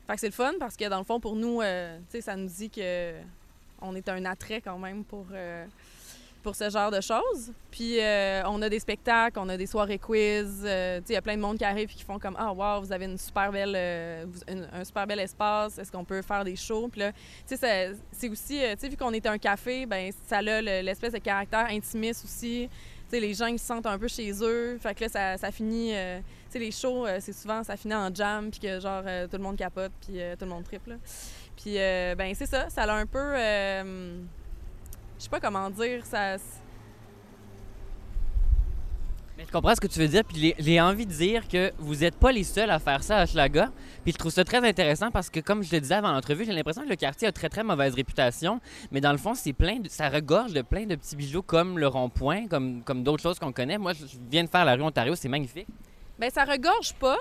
Fait 0.07 0.13
que 0.13 0.19
c'est 0.19 0.27
le 0.27 0.33
fun 0.33 0.53
parce 0.59 0.77
que 0.77 0.87
dans 0.87 0.99
le 0.99 1.03
fond, 1.03 1.19
pour 1.19 1.35
nous, 1.35 1.61
euh, 1.61 1.97
ça 2.19 2.35
nous 2.35 2.47
dit 2.47 2.69
que 2.69 3.13
on 3.81 3.95
est 3.95 4.07
un 4.07 4.23
attrait 4.25 4.61
quand 4.61 4.77
même 4.77 5.03
pour, 5.03 5.25
euh, 5.33 5.65
pour 6.43 6.55
ce 6.55 6.69
genre 6.69 6.91
de 6.91 7.01
choses. 7.01 7.51
Puis 7.71 7.99
euh, 7.99 8.43
on 8.45 8.61
a 8.61 8.69
des 8.69 8.79
spectacles, 8.79 9.39
on 9.39 9.49
a 9.49 9.57
des 9.57 9.65
soirées 9.65 9.97
quiz. 9.97 10.61
il 10.63 11.13
y 11.13 11.15
a 11.15 11.21
plein 11.21 11.35
de 11.35 11.41
monde 11.41 11.57
qui 11.57 11.65
arrive 11.65 11.89
et 11.89 11.93
qui 11.93 12.03
font 12.03 12.19
comme 12.19 12.35
Ah, 12.37 12.53
wow, 12.53 12.81
vous 12.81 12.91
avez 12.91 13.05
une 13.05 13.17
super 13.17 13.51
belle, 13.51 13.75
un 14.47 14.83
super 14.83 15.07
bel 15.07 15.19
espace. 15.19 15.79
Est-ce 15.79 15.91
qu'on 15.91 16.05
peut 16.05 16.21
faire 16.21 16.43
des 16.43 16.55
shows? 16.55 16.87
Puis 16.87 17.01
là, 17.01 17.11
c'est 17.45 18.29
aussi, 18.29 18.61
vu 18.83 18.97
qu'on 18.97 19.11
est 19.11 19.25
un 19.25 19.39
café, 19.39 19.87
ben 19.87 20.11
ça 20.27 20.37
a 20.37 20.61
l'espèce 20.61 21.13
de 21.13 21.19
caractère 21.19 21.65
intimiste 21.69 22.23
aussi. 22.23 22.69
Sais, 23.09 23.19
les 23.19 23.33
gens 23.33 23.47
ils 23.47 23.59
se 23.59 23.65
sentent 23.65 23.85
un 23.85 23.97
peu 23.97 24.07
chez 24.07 24.31
eux. 24.41 24.77
Fait 24.81 24.95
que 24.95 25.05
là, 25.05 25.37
ça, 25.37 25.51
finit 25.51 25.93
les 26.59 26.71
shows, 26.71 27.05
euh, 27.05 27.17
c'est 27.19 27.33
souvent, 27.33 27.63
ça 27.63 27.77
finit 27.77 27.95
en 27.95 28.13
jam, 28.13 28.49
puis 28.49 28.59
que 28.59 28.79
genre, 28.79 29.03
euh, 29.05 29.27
tout 29.27 29.37
le 29.37 29.43
monde 29.43 29.57
capote, 29.57 29.91
puis 30.01 30.19
euh, 30.19 30.35
tout 30.35 30.45
le 30.45 30.51
monde 30.51 30.63
triple. 30.63 30.97
Puis, 31.55 31.75
ben, 31.75 32.33
c'est 32.35 32.45
ça, 32.45 32.69
ça 32.69 32.83
a 32.83 32.93
un 32.93 33.05
peu. 33.05 33.35
je 33.35 34.23
sais 35.23 35.29
pas 35.29 35.39
comment 35.39 35.69
dire, 35.69 36.05
ça. 36.05 36.37
Je 39.37 39.51
comprends 39.51 39.75
ce 39.75 39.81
que 39.81 39.87
tu 39.87 39.99
veux 39.99 40.07
dire, 40.07 40.23
puis 40.23 40.55
j'ai 40.57 40.79
envie 40.79 41.05
de 41.05 41.11
dire 41.11 41.47
que 41.47 41.71
vous 41.77 41.95
n'êtes 41.95 42.15
pas 42.15 42.31
les 42.31 42.45
seuls 42.45 42.69
à 42.69 42.79
faire 42.79 43.03
ça 43.03 43.17
à 43.17 43.25
Schlaga. 43.25 43.69
Puis 44.03 44.13
je 44.13 44.17
trouve 44.17 44.31
ça 44.31 44.45
très 44.45 44.65
intéressant 44.65 45.11
parce 45.11 45.29
que, 45.29 45.41
comme 45.41 45.61
je 45.61 45.73
le 45.73 45.81
disais 45.81 45.95
avant 45.95 46.11
l'entrevue, 46.11 46.45
j'ai 46.45 46.53
l'impression 46.53 46.83
que 46.83 46.89
le 46.89 46.95
quartier 46.95 47.27
a 47.27 47.31
très 47.33 47.49
très 47.49 47.63
mauvaise 47.63 47.93
réputation, 47.95 48.61
mais 48.91 49.01
dans 49.01 49.11
le 49.11 49.17
fond, 49.17 49.33
plein 49.57 49.79
ça 49.89 50.09
regorge 50.09 50.53
de 50.53 50.61
plein 50.61 50.85
de 50.85 50.95
petits 50.95 51.17
bijoux 51.17 51.41
comme 51.41 51.77
le 51.77 51.87
rond-point, 51.87 52.47
comme, 52.47 52.81
comme 52.83 53.03
d'autres 53.03 53.21
choses 53.21 53.37
qu'on 53.37 53.51
connaît. 53.51 53.77
Moi, 53.77 53.93
je 53.93 54.05
viens 54.31 54.45
de 54.45 54.49
faire 54.49 54.63
la 54.63 54.75
rue 54.75 54.83
Ontario, 54.83 55.15
c'est 55.15 55.29
magnifique. 55.29 55.67
Ben 56.17 56.29
ça 56.29 56.45
regorge 56.45 56.93
pas, 56.93 57.17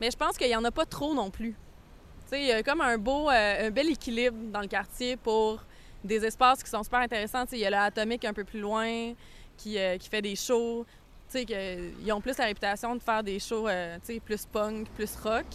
mais 0.00 0.10
je 0.10 0.16
pense 0.16 0.38
qu'il 0.38 0.48
y 0.48 0.56
en 0.56 0.64
a 0.64 0.70
pas 0.70 0.86
trop 0.86 1.14
non 1.14 1.30
plus. 1.30 1.52
Tu 1.52 2.30
sais, 2.30 2.40
il 2.40 2.46
y 2.46 2.52
a 2.52 2.62
comme 2.62 2.80
un 2.80 2.96
beau, 2.96 3.28
euh, 3.28 3.68
un 3.68 3.70
bel 3.70 3.90
équilibre 3.90 4.36
dans 4.52 4.60
le 4.60 4.68
quartier 4.68 5.16
pour 5.16 5.64
des 6.04 6.24
espaces 6.24 6.62
qui 6.62 6.70
sont 6.70 6.84
super 6.84 7.00
intéressants. 7.00 7.44
Tu 7.44 7.50
sais, 7.50 7.56
il 7.56 7.62
y 7.62 7.66
a 7.66 7.70
l'atomique 7.70 8.24
un 8.24 8.32
peu 8.32 8.44
plus 8.44 8.60
loin 8.60 9.12
qui, 9.56 9.78
euh, 9.78 9.96
qui 9.98 10.08
fait 10.08 10.22
des 10.22 10.36
shows. 10.36 10.86
Tu 11.36 11.46
sais, 11.46 11.78
ils 12.04 12.12
ont 12.12 12.20
plus 12.20 12.38
la 12.38 12.46
réputation 12.46 12.94
de 12.94 13.02
faire 13.02 13.22
des 13.22 13.38
shows, 13.38 13.68
euh, 13.68 13.98
plus 14.24 14.46
punk, 14.46 14.88
plus 14.94 15.14
rock. 15.22 15.46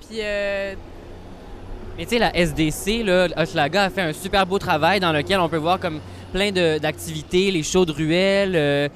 Puis 0.00 0.18
mais 0.18 2.04
tu 2.04 2.10
sais, 2.10 2.18
la 2.18 2.36
SDC, 2.36 3.02
là, 3.04 3.26
Hochelaga 3.38 3.84
a 3.84 3.90
fait 3.90 4.02
un 4.02 4.12
super 4.12 4.44
beau 4.44 4.58
travail 4.58 5.00
dans 5.00 5.12
lequel 5.12 5.40
on 5.40 5.48
peut 5.48 5.56
voir 5.56 5.80
comme 5.80 6.00
plein 6.30 6.52
d'activités, 6.52 7.50
les 7.50 7.62
shows 7.62 7.86
de 7.86 7.92
ruelles. 7.92 8.90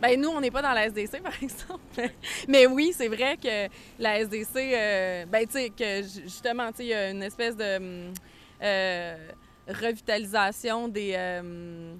Ben 0.00 0.18
nous, 0.18 0.30
on 0.30 0.40
n'est 0.40 0.50
pas 0.50 0.62
dans 0.62 0.72
la 0.72 0.86
SDC, 0.86 1.20
par 1.22 1.34
exemple. 1.42 2.10
Mais 2.48 2.66
oui, 2.66 2.92
c'est 2.96 3.08
vrai 3.08 3.36
que 3.36 3.68
la 3.98 4.20
SDC, 4.20 4.56
euh, 4.56 5.26
ben 5.26 5.46
tu 5.46 5.52
sais, 5.52 5.70
que 5.70 6.02
justement, 6.24 6.70
tu 6.70 6.78
sais, 6.78 6.84
il 6.84 6.88
y 6.88 6.94
a 6.94 7.10
une 7.10 7.22
espèce 7.22 7.56
de 7.56 7.76
hum, 7.76 8.14
euh, 8.62 9.28
revitalisation 9.68 10.88
des, 10.88 11.12
euh, 11.16 11.94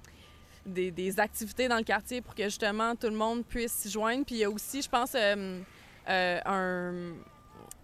des, 0.71 1.21
activités 1.21 1.69
dans 1.69 1.77
le 1.77 1.85
quartier 1.85 2.21
pour 2.21 2.35
que 2.35 2.45
justement 2.45 2.95
tout 2.97 3.09
le 3.09 3.17
monde 3.17 3.45
puisse 3.45 3.73
s'y 3.73 3.91
joindre. 3.91 4.25
Puis 4.25 4.37
il 4.37 4.39
y 4.39 4.45
a 4.45 4.51
aussi, 4.51 4.83
je 4.83 4.89
pense, 4.89 5.15
un 5.15 7.13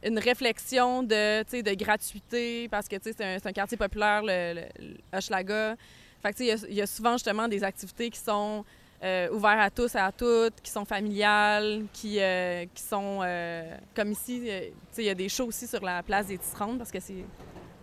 une 0.06 0.18
réflexion 0.18 1.02
de, 1.02 1.42
de 1.42 1.74
gratuité 1.74 2.68
parce 2.68 2.88
que 2.88 2.96
c'est 3.02 3.20
un, 3.20 3.52
quartier 3.52 3.76
populaire, 3.76 4.22
le, 4.24 4.62
Hochelaga. 5.12 5.76
Fait 6.22 6.32
que, 6.32 6.42
il 6.68 6.74
y, 6.74 6.82
a 6.82 6.86
souvent 6.86 7.12
justement 7.12 7.48
des 7.48 7.62
activités 7.64 8.10
qui 8.10 8.18
sont 8.18 8.64
euh, 9.02 9.28
ouvertes 9.30 9.60
à 9.60 9.70
tous 9.70 9.94
et 9.94 9.98
à 9.98 10.12
toutes, 10.12 10.60
qui 10.62 10.70
sont 10.70 10.84
familiales, 10.84 11.84
qui, 11.92 12.20
euh, 12.20 12.64
qui 12.72 12.82
sont 12.82 13.20
euh, 13.22 13.76
comme 13.94 14.12
ici. 14.12 14.48
il 14.96 15.04
y 15.04 15.10
a 15.10 15.14
des 15.14 15.28
shows 15.28 15.46
aussi 15.46 15.66
sur 15.66 15.82
la 15.84 16.02
place 16.02 16.26
des 16.26 16.38
Tisserandes 16.38 16.78
parce 16.78 16.92
que 16.92 17.00
c'est 17.00 17.24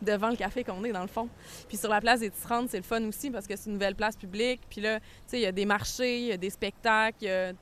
devant 0.04 0.30
le 0.30 0.36
café 0.36 0.64
qu'on 0.64 0.84
est 0.84 0.92
dans 0.92 1.02
le 1.02 1.08
fond. 1.08 1.30
Puis 1.68 1.78
sur 1.78 1.90
la 1.90 2.02
place 2.02 2.20
des 2.20 2.30
Tisserandes, 2.30 2.70
c'est 2.70 2.78
le 2.78 2.84
fun 2.84 3.04
aussi 3.08 3.32
parce 3.32 3.48
que 3.48 3.56
c'est 3.56 3.68
une 3.68 3.74
nouvelle 3.74 3.96
place 3.96 4.16
publique. 4.16 4.62
Puis 4.70 4.82
là, 4.82 5.00
il 5.32 5.40
y 5.40 5.46
a 5.46 5.52
des 5.52 5.66
marchés, 5.66 6.20
il 6.20 6.26
y 6.28 6.32
a 6.32 6.38
des 6.38 6.50
spectacles, 6.50 7.56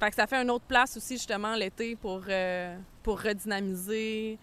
fait 0.00 0.10
que 0.10 0.16
ça 0.16 0.26
fait 0.26 0.36
une 0.36 0.50
autre 0.50 0.64
place 0.64 0.96
aussi, 0.96 1.14
justement, 1.14 1.54
l'été 1.54 1.96
pour, 1.96 2.22
euh, 2.28 2.76
pour 3.02 3.20
redynamiser 3.20 4.38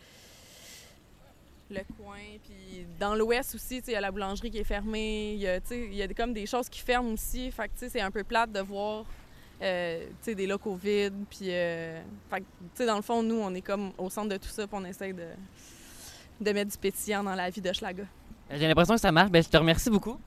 le 1.69 1.81
coin. 1.97 2.19
Puis 2.43 2.85
dans 2.99 3.15
l'ouest 3.15 3.55
aussi, 3.55 3.81
il 3.85 3.93
y 3.93 3.95
a 3.95 4.01
la 4.01 4.11
boulangerie 4.11 4.49
qui 4.49 4.59
est 4.59 4.63
fermée. 4.63 5.33
Il 5.33 5.39
y 5.39 5.47
a, 5.47 5.59
y 5.71 6.01
a 6.01 6.07
comme 6.15 6.33
des 6.33 6.45
choses 6.45 6.69
qui 6.69 6.79
ferment 6.79 7.13
aussi. 7.13 7.51
Fait 7.51 7.67
que 7.67 7.87
c'est 7.89 8.01
un 8.01 8.11
peu 8.11 8.23
plate 8.23 8.51
de 8.51 8.61
voir 8.61 9.05
euh, 9.61 10.07
des 10.25 10.47
locaux 10.47 10.75
vides. 10.75 11.25
Puis, 11.29 11.49
euh, 11.49 12.01
fait 12.75 12.85
dans 12.85 12.95
le 12.95 13.01
fond, 13.01 13.21
nous, 13.21 13.39
on 13.39 13.53
est 13.53 13.61
comme 13.61 13.91
au 13.97 14.09
centre 14.09 14.29
de 14.29 14.37
tout 14.37 14.49
ça. 14.49 14.65
Puis 14.65 14.77
on 14.79 14.85
essaie 14.85 15.13
de, 15.13 15.27
de 16.41 16.51
mettre 16.51 16.71
du 16.71 16.77
pétillant 16.77 17.23
dans 17.23 17.35
la 17.35 17.49
vie 17.49 17.61
de 17.61 17.71
Schlaga. 17.71 18.03
J'ai 18.51 18.67
l'impression 18.67 18.95
que 18.95 19.01
ça 19.01 19.11
marche. 19.11 19.29
Ben, 19.29 19.41
je 19.43 19.49
te 19.49 19.57
remercie 19.57 19.89
beaucoup. 19.89 20.17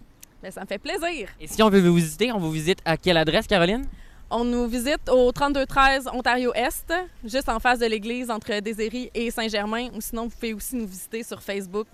Ben, 0.42 0.50
ça 0.50 0.62
me 0.62 0.66
fait 0.66 0.78
plaisir. 0.78 1.28
Et 1.40 1.46
si 1.46 1.62
on 1.62 1.68
veut 1.68 1.80
vous 1.80 1.94
visiter, 1.94 2.32
on 2.32 2.38
vous 2.38 2.50
visite 2.50 2.78
à 2.84 2.96
quelle 2.96 3.16
adresse, 3.16 3.46
Caroline? 3.46 3.86
On 4.30 4.44
nous 4.44 4.66
visite 4.66 5.08
au 5.10 5.30
3213 5.30 6.08
Ontario-Est, 6.12 6.92
juste 7.24 7.48
en 7.48 7.60
face 7.60 7.78
de 7.78 7.86
l'église 7.86 8.30
entre 8.30 8.58
Déséry 8.60 9.10
et 9.14 9.30
Saint-Germain. 9.30 9.88
Ou 9.94 10.00
sinon, 10.00 10.24
vous 10.24 10.30
pouvez 10.30 10.54
aussi 10.54 10.76
nous 10.76 10.86
visiter 10.86 11.22
sur 11.22 11.42
Facebook 11.42 11.86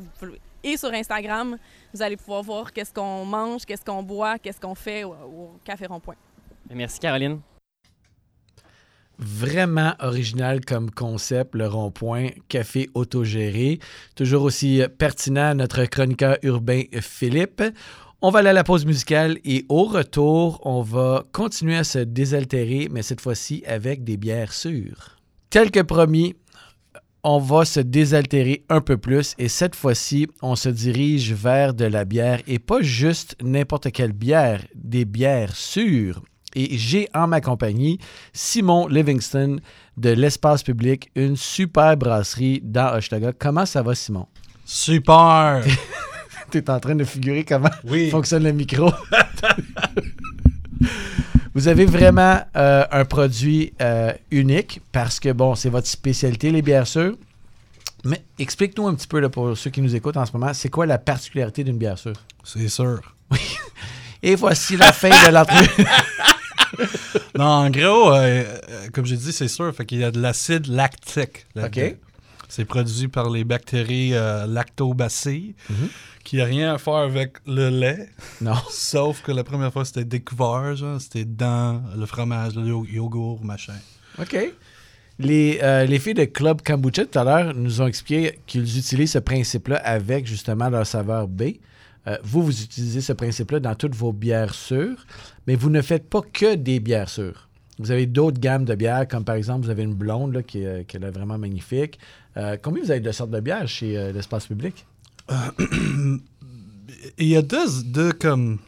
et 0.62 0.76
sur 0.76 0.92
Instagram. 0.92 1.59
Vous 1.92 2.02
allez 2.02 2.16
pouvoir 2.16 2.42
voir 2.42 2.72
qu'est-ce 2.72 2.94
qu'on 2.94 3.24
mange, 3.24 3.64
qu'est-ce 3.64 3.85
qu'on 3.85 4.02
boit, 4.02 4.38
qu'est-ce 4.38 4.61
qu'on 4.61 4.74
fait 4.74 5.04
au, 5.04 5.50
Café 5.64 5.87
Rond-Point. 5.87 6.16
Merci, 6.72 7.00
Caroline. 7.00 7.40
Vraiment 9.22 9.92
original 10.00 10.64
comme 10.64 10.90
concept, 10.90 11.54
le 11.54 11.68
rond-point 11.68 12.28
café 12.48 12.88
autogéré. 12.94 13.78
Toujours 14.16 14.44
aussi 14.44 14.83
pertinent, 14.98 15.54
notre 15.54 15.85
chroniqueur 15.85 16.38
urbain 16.42 16.85
Philippe. 17.02 17.62
On 18.22 18.30
va 18.30 18.38
aller 18.38 18.48
à 18.48 18.54
la 18.54 18.64
pause 18.64 18.87
musicale 18.87 19.38
et 19.44 19.66
au 19.68 19.85
retour, 19.85 20.61
on 20.64 20.80
va 20.80 21.24
continuer 21.33 21.76
à 21.76 21.85
se 21.85 21.98
désaltérer, 21.98 22.88
mais 22.90 23.02
cette 23.02 23.20
fois-ci 23.20 23.62
avec 23.66 24.04
des 24.04 24.16
bières 24.16 24.54
sûres. 24.54 25.18
Tel 25.50 25.70
que 25.70 25.80
promis, 25.80 26.35
on 27.22 27.38
va 27.38 27.66
se 27.66 27.80
désaltérer 27.80 28.64
un 28.70 28.80
peu 28.80 28.96
plus 28.96 29.35
et 29.38 29.48
cette 29.48 29.76
fois-ci, 29.76 30.28
on 30.40 30.56
se 30.56 30.70
dirige 30.70 31.35
vers 31.35 31.74
de 31.74 31.85
la 31.85 32.06
bière 32.06 32.40
et 32.46 32.59
pas 32.59 32.80
juste 32.80 33.37
n'importe 33.42 33.92
quelle 33.92 34.12
bière, 34.12 34.64
des 34.74 35.04
bières 35.04 35.54
sûres. 35.54 36.22
Et 36.54 36.76
j'ai 36.78 37.08
en 37.14 37.26
ma 37.26 37.40
compagnie 37.40 37.98
Simon 38.32 38.88
Livingston 38.88 39.60
de 39.96 40.10
l'Espace 40.10 40.62
Public, 40.62 41.10
une 41.14 41.36
super 41.36 41.96
brasserie 41.96 42.60
dans 42.62 42.94
Hochelaga. 42.94 43.32
Comment 43.38 43.66
ça 43.66 43.82
va, 43.82 43.94
Simon? 43.94 44.26
Super! 44.64 45.62
tu 46.50 46.58
es 46.58 46.70
en 46.70 46.80
train 46.80 46.94
de 46.94 47.04
figurer 47.04 47.44
comment 47.44 47.70
fonctionne 48.10 48.44
le 48.44 48.52
micro. 48.52 48.90
Vous 51.54 51.68
avez 51.68 51.84
vraiment 51.84 52.40
euh, 52.56 52.84
un 52.90 53.04
produit 53.04 53.72
euh, 53.82 54.12
unique 54.30 54.80
parce 54.92 55.18
que, 55.18 55.32
bon, 55.32 55.54
c'est 55.56 55.68
votre 55.68 55.88
spécialité, 55.88 56.50
les 56.50 56.62
bières 56.62 56.86
sûres. 56.86 57.16
Mais 58.04 58.22
explique-nous 58.38 58.86
un 58.86 58.94
petit 58.94 59.08
peu, 59.08 59.18
là, 59.20 59.28
pour 59.28 59.56
ceux 59.58 59.70
qui 59.70 59.82
nous 59.82 59.94
écoutent 59.94 60.16
en 60.16 60.24
ce 60.24 60.32
moment, 60.32 60.54
c'est 60.54 60.68
quoi 60.68 60.86
la 60.86 60.98
particularité 60.98 61.64
d'une 61.64 61.76
bière 61.76 61.98
sûre? 61.98 62.14
C'est 62.44 62.68
sûr. 62.68 63.00
Oui. 63.30 63.38
Et 64.22 64.36
voici 64.36 64.76
la 64.76 64.92
fin 64.92 65.10
de 65.10 65.32
l'entrevue. 65.32 65.84
non, 67.38 67.44
en 67.44 67.70
gros, 67.70 68.12
euh, 68.12 68.44
comme 68.92 69.06
j'ai 69.06 69.16
dit, 69.16 69.33
c'est 69.33 69.48
sûr. 69.48 69.74
Fait 69.74 69.87
qu'il 69.87 69.98
y 69.98 70.04
a 70.04 70.11
de 70.11 70.20
l'acide 70.20 70.66
lactique. 70.66 71.46
OK. 71.56 71.96
C'est 72.48 72.64
produit 72.64 73.06
par 73.06 73.30
les 73.30 73.44
bactéries 73.44 74.11
lactobacilles. 74.46 75.54
Mm-hmm 75.70 75.88
qui 76.24 76.37
n'a 76.37 76.44
rien 76.44 76.74
à 76.74 76.78
faire 76.78 76.94
avec 76.94 77.38
le 77.46 77.68
lait. 77.70 78.09
Non. 78.40 78.54
Sauf 78.70 79.22
que 79.22 79.33
la 79.33 79.44
première 79.44 79.72
fois, 79.72 79.85
c'était 79.85 80.04
découvert, 80.04 80.74
c'était 80.98 81.24
dans 81.24 81.83
le 81.96 82.06
fromage, 82.06 82.54
le 82.54 82.66
yogourt, 82.66 83.44
machin. 83.44 83.74
OK. 84.18 84.37
Les, 85.22 85.61
euh, 85.62 85.85
les 85.85 85.98
filles 85.98 86.14
de 86.14 86.24
Club 86.24 86.62
Kombucha, 86.62 87.04
tout 87.04 87.18
à 87.18 87.24
l'heure, 87.24 87.54
nous 87.54 87.83
ont 87.83 87.87
expliqué 87.87 88.38
qu'ils 88.46 88.78
utilisent 88.78 89.12
ce 89.12 89.18
principe-là 89.18 89.76
avec 89.76 90.26
justement 90.26 90.70
leur 90.70 90.87
saveur 90.87 91.28
B. 91.28 91.42
Euh, 92.06 92.16
vous, 92.22 92.42
vous 92.42 92.62
utilisez 92.62 93.02
ce 93.02 93.12
principe-là 93.12 93.61
dans 93.61 93.74
toutes 93.74 93.94
vos 93.94 94.14
bières 94.14 94.54
sûres, 94.54 95.04
mais 95.46 95.56
vous 95.56 95.68
ne 95.68 95.83
faites 95.83 96.09
pas 96.09 96.22
que 96.22 96.54
des 96.54 96.80
bières 96.80 97.11
sûres. 97.11 97.50
Vous 97.78 97.90
avez 97.90 98.06
d'autres 98.06 98.40
gammes 98.40 98.64
de 98.64 98.74
bières, 98.74 99.06
comme 99.06 99.24
par 99.24 99.35
exemple, 99.35 99.66
vous 99.66 99.70
avez 99.70 99.83
une 99.83 99.92
blonde 99.92 100.33
là, 100.33 100.42
qui, 100.42 100.62
est, 100.62 100.87
qui 100.87 100.96
est 100.96 101.11
vraiment 101.11 101.37
magnifique. 101.37 101.98
Euh, 102.38 102.56
combien 102.61 102.83
vous 102.83 102.90
avez 102.90 103.00
de 103.00 103.12
sortes 103.12 103.30
de 103.30 103.40
bières 103.40 103.68
chez 103.68 104.12
l'espace 104.14 104.46
public? 104.46 104.87
il 107.18 107.28
y 107.28 107.37
a 107.37 107.42
deux, 107.42 107.83
deux, 107.85 108.12
comme, 108.12 108.59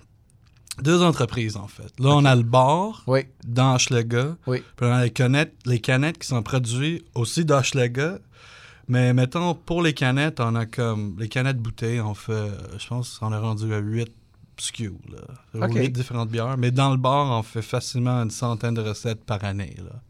deux 0.81 1.03
entreprises, 1.03 1.57
en 1.57 1.69
fait. 1.69 1.93
Là, 1.99 2.11
on 2.11 2.25
a 2.25 2.35
le 2.35 2.43
bar 2.43 3.03
oui. 3.07 3.27
d'Hochelaga. 3.45 4.37
Oui. 4.47 4.63
Puis 4.77 4.87
on 4.87 4.93
a 4.93 5.05
les 5.05 5.11
canettes, 5.11 5.55
les 5.67 5.81
canettes 5.81 6.19
qui 6.19 6.29
sont 6.29 6.43
produites 6.43 7.05
aussi 7.15 7.45
d'Hochelaga. 7.45 8.19
Mais 8.89 9.13
mettons, 9.13 9.55
pour 9.55 9.83
les 9.83 9.95
canettes, 9.95 10.41
on 10.41 10.55
a 10.55 10.67
comme. 10.67 11.17
Les 11.19 11.29
canettes 11.29 11.59
bouteilles, 11.59 12.01
on 12.01 12.15
fait. 12.15 12.51
Je 12.79 12.87
pense 12.87 13.19
qu'on 13.19 13.33
est 13.33 13.39
rendu 13.39 13.73
à 13.75 13.79
8 13.79 14.13
SKU, 14.59 14.95
là. 15.11 15.69
8 15.69 15.91
différentes 15.91 16.31
bières. 16.31 16.57
Mais 16.57 16.71
dans 16.71 16.91
le 16.91 16.97
bar, 16.97 17.39
on 17.39 17.43
fait 17.43 17.63
facilement 17.63 18.23
une 18.23 18.31
centaine 18.31 18.75
de 18.75 18.83
recettes 18.83 19.25
par 19.25 19.45
année, 19.45 19.77
là. 19.79 20.01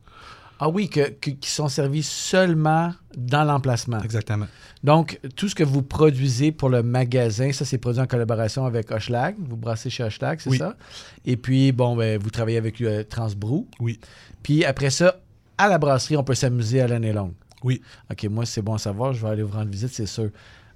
Ah 0.64 0.68
oui, 0.68 0.88
que, 0.88 1.09
qui 1.09 1.51
sont 1.51 1.68
servis 1.68 2.05
seulement 2.05 2.94
dans 3.16 3.42
l'emplacement. 3.42 4.01
Exactement. 4.01 4.46
Donc, 4.85 5.18
tout 5.35 5.48
ce 5.48 5.57
que 5.57 5.64
vous 5.64 5.83
produisez 5.83 6.53
pour 6.53 6.68
le 6.68 6.85
magasin, 6.85 7.51
ça, 7.51 7.64
c'est 7.64 7.79
produit 7.79 8.01
en 8.01 8.07
collaboration 8.07 8.64
avec 8.64 8.92
Hochelag. 8.92 9.35
Vous 9.40 9.57
brassez 9.57 9.90
chez 9.90 10.05
Hochelag, 10.05 10.38
c'est 10.38 10.57
ça? 10.57 10.77
Et 11.25 11.37
puis, 11.37 11.72
bon, 11.72 11.96
ben, 11.96 12.16
vous 12.16 12.31
travaillez 12.31 12.59
avec 12.59 12.81
euh, 12.81 13.03
Transbrou. 13.03 13.66
Oui. 13.81 13.98
Puis 14.44 14.64
après 14.64 14.90
ça, 14.90 15.16
à 15.59 15.66
la 15.68 15.79
brasserie, 15.79 16.16
on 16.16 16.22
peut 16.22 16.37
s'amuser 16.37 16.81
à 16.81 16.87
l'année 16.87 17.12
longue. 17.12 17.33
Oui. 17.64 17.83
OK, 18.09 18.22
moi, 18.31 18.46
c'est 18.46 18.62
bon 18.62 18.75
à 18.75 18.79
savoir. 18.79 19.14
Je 19.14 19.20
vais 19.20 19.33
aller 19.33 19.42
vous 19.42 19.57
rendre 19.57 19.68
visite, 19.68 19.90
c'est 19.92 20.07
sûr. 20.07 20.31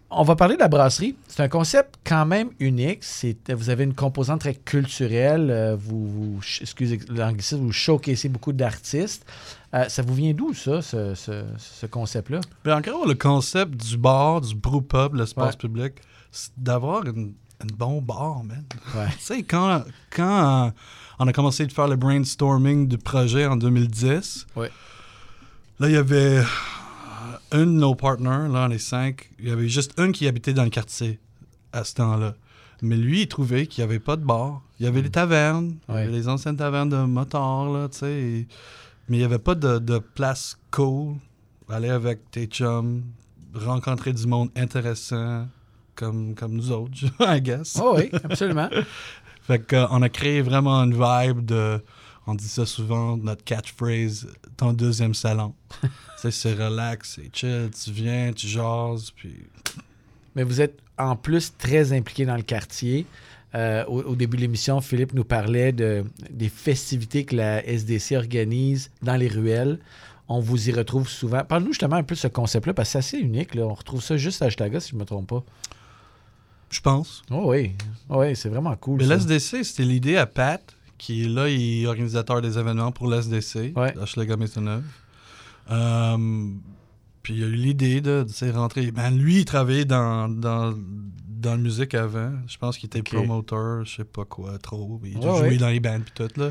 On 0.08 0.22
va 0.22 0.36
parler 0.36 0.54
de 0.54 0.60
la 0.60 0.68
brasserie. 0.68 1.16
C'est 1.26 1.42
un 1.42 1.48
concept 1.48 1.96
quand 2.04 2.26
même 2.26 2.50
unique. 2.60 3.02
vous 3.48 3.70
avez 3.70 3.84
une 3.84 3.94
composante 3.94 4.40
très 4.40 4.54
culturelle. 4.54 5.50
Euh, 5.50 5.76
vous, 5.76 6.06
vous 6.06 6.40
excusez 6.60 7.00
l'anglicisme, 7.08 7.62
vous 7.62 7.72
showcasez 7.72 8.28
beaucoup 8.28 8.52
d'artistes. 8.52 9.26
Euh, 9.74 9.88
ça 9.88 10.02
vous 10.02 10.14
vient 10.14 10.32
d'où, 10.32 10.54
ça, 10.54 10.80
ce, 10.80 11.86
concept-là? 11.86 12.40
Bien, 12.64 12.76
en 12.76 12.80
gros, 12.80 13.04
le 13.04 13.14
concept 13.14 13.76
du 13.76 13.96
bar, 13.96 14.40
du 14.40 14.54
brew-pub, 14.54 15.14
l'espace 15.14 15.56
public, 15.56 15.94
c'est 16.30 16.52
d'avoir 16.56 17.04
une, 17.04 17.34
bon 17.74 18.00
bar, 18.00 18.44
man. 18.44 18.64
Ouais. 18.94 19.08
tu 19.18 19.24
sais, 19.24 19.42
quand, 19.42 19.82
quand 20.14 20.72
on 21.18 21.26
a 21.26 21.32
commencé 21.32 21.66
de 21.66 21.72
faire 21.72 21.88
le 21.88 21.96
brainstorming 21.96 22.86
du 22.86 22.96
projet 22.96 23.46
en 23.46 23.56
2010, 23.56 24.46
ouais. 24.54 24.70
là, 25.80 25.88
il 25.88 25.94
y 25.94 25.96
avait 25.96 26.42
un 27.56 27.66
de 27.66 27.70
nos 27.70 27.94
partenaires, 27.94 28.48
là, 28.48 28.66
on 28.68 28.70
est 28.70 28.78
cinq, 28.78 29.30
il 29.38 29.48
y 29.48 29.50
avait 29.50 29.68
juste 29.68 29.98
un 29.98 30.12
qui 30.12 30.28
habitait 30.28 30.52
dans 30.52 30.64
le 30.64 30.70
quartier 30.70 31.18
à 31.72 31.84
ce 31.84 31.94
temps-là. 31.94 32.34
Mais 32.82 32.96
lui, 32.96 33.22
il 33.22 33.28
trouvait 33.28 33.66
qu'il 33.66 33.82
n'y 33.82 33.90
avait 33.90 33.98
pas 33.98 34.16
de 34.16 34.24
bar. 34.24 34.62
Il 34.78 34.84
y 34.84 34.86
avait 34.86 35.00
les 35.00 35.10
tavernes, 35.10 35.76
les 35.88 36.28
anciennes 36.28 36.56
tavernes 36.56 36.90
de 36.90 36.98
motards, 36.98 37.72
là, 37.72 37.88
tu 37.88 37.98
sais. 37.98 38.46
Mais 39.08 39.16
il 39.16 39.20
n'y 39.20 39.24
avait 39.24 39.38
pas 39.38 39.54
de, 39.54 39.98
place 39.98 40.58
cool. 40.70 41.14
Aller 41.68 41.88
avec 41.88 42.30
tes 42.30 42.46
chums, 42.46 43.02
rencontrer 43.54 44.12
du 44.12 44.26
monde 44.26 44.50
intéressant, 44.54 45.48
comme, 45.94 46.34
comme 46.34 46.52
nous 46.52 46.70
autres, 46.70 46.92
I 47.20 47.40
guess. 47.40 47.80
Oh 47.82 47.94
oui, 47.96 48.10
absolument. 48.22 48.68
fait 49.42 49.66
qu'on 49.66 50.02
a 50.02 50.08
créé 50.10 50.42
vraiment 50.42 50.84
une 50.84 50.92
vibe 50.92 51.44
de 51.44 51.82
on 52.26 52.34
dit 52.34 52.48
ça 52.48 52.66
souvent, 52.66 53.16
notre 53.16 53.44
catchphrase, 53.44 54.26
ton 54.56 54.72
deuxième 54.72 55.14
salon. 55.14 55.54
c'est 56.30 56.54
relax, 56.54 57.16
c'est 57.16 57.34
chill, 57.34 57.70
tu 57.70 57.92
viens, 57.92 58.32
tu 58.32 58.48
jases, 58.48 59.10
puis... 59.14 59.34
Mais 60.34 60.42
vous 60.42 60.60
êtes 60.60 60.78
en 60.98 61.16
plus 61.16 61.56
très 61.56 61.92
impliqué 61.92 62.26
dans 62.26 62.36
le 62.36 62.42
quartier. 62.42 63.06
Euh, 63.54 63.84
au, 63.86 64.14
début 64.14 64.36
de 64.36 64.42
l'émission, 64.42 64.80
Philippe 64.80 65.14
nous 65.14 65.24
parlait 65.24 65.72
de, 65.72 66.04
des 66.30 66.50
festivités 66.50 67.24
que 67.24 67.36
la 67.36 67.64
SDC 67.66 68.16
organise 68.16 68.90
dans 69.02 69.16
les 69.16 69.28
ruelles. 69.28 69.78
On 70.28 70.40
vous 70.40 70.68
y 70.68 70.72
retrouve 70.72 71.08
souvent. 71.08 71.42
Parle-nous 71.44 71.72
justement 71.72 71.96
un 71.96 72.02
peu 72.02 72.16
de 72.16 72.20
ce 72.20 72.28
concept-là, 72.28 72.74
parce 72.74 72.88
que 72.88 72.92
c'est 72.92 72.98
assez 72.98 73.18
unique. 73.18 73.54
Là. 73.54 73.62
On 73.62 73.72
retrouve 73.72 74.02
ça 74.02 74.16
juste 74.16 74.42
à 74.42 74.46
Ashtaga, 74.46 74.80
si 74.80 74.90
je 74.90 74.94
ne 74.96 75.00
me 75.00 75.04
trompe 75.06 75.28
pas. 75.28 75.44
Je 76.68 76.80
pense. 76.80 77.22
Oh 77.30 77.44
oui, 77.46 77.72
oh 78.10 78.18
oui 78.18 78.34
c'est 78.34 78.48
vraiment 78.48 78.74
cool. 78.76 78.98
Mais 78.98 79.06
l'SDC, 79.06 79.64
c'était 79.64 79.84
l'idée 79.84 80.16
à 80.16 80.26
Pat 80.26 80.75
qui 80.98 81.24
est 81.24 81.28
là, 81.28 81.48
il 81.48 81.82
est 81.82 81.86
organisateur 81.86 82.40
des 82.40 82.58
événements 82.58 82.92
pour 82.92 83.08
l'SDC, 83.08 83.72
ouais. 83.76 84.36
Maisonneuve. 84.36 84.84
Euh, 85.70 86.48
Puis 87.22 87.34
il 87.34 87.44
a 87.44 87.46
eu 87.46 87.54
l'idée 87.54 88.00
de, 88.00 88.24
de 88.24 88.52
rentrer. 88.52 88.90
Ben, 88.92 89.10
lui, 89.10 89.40
il 89.40 89.44
travaillait 89.44 89.84
dans, 89.84 90.28
dans, 90.28 90.74
dans 91.28 91.50
la 91.52 91.56
musique 91.56 91.94
avant. 91.94 92.32
Je 92.46 92.56
pense 92.56 92.78
qu'il 92.78 92.86
était 92.86 93.02
promoteur, 93.02 93.84
je 93.84 93.96
sais 93.96 94.04
pas 94.04 94.24
quoi, 94.24 94.58
trop. 94.58 95.00
Il 95.04 95.16
a 95.18 95.36
joué 95.38 95.56
dans 95.58 95.68
les 95.68 95.80
bands 95.80 96.00
puis 96.00 96.12
tout. 96.14 96.40
Là. 96.40 96.50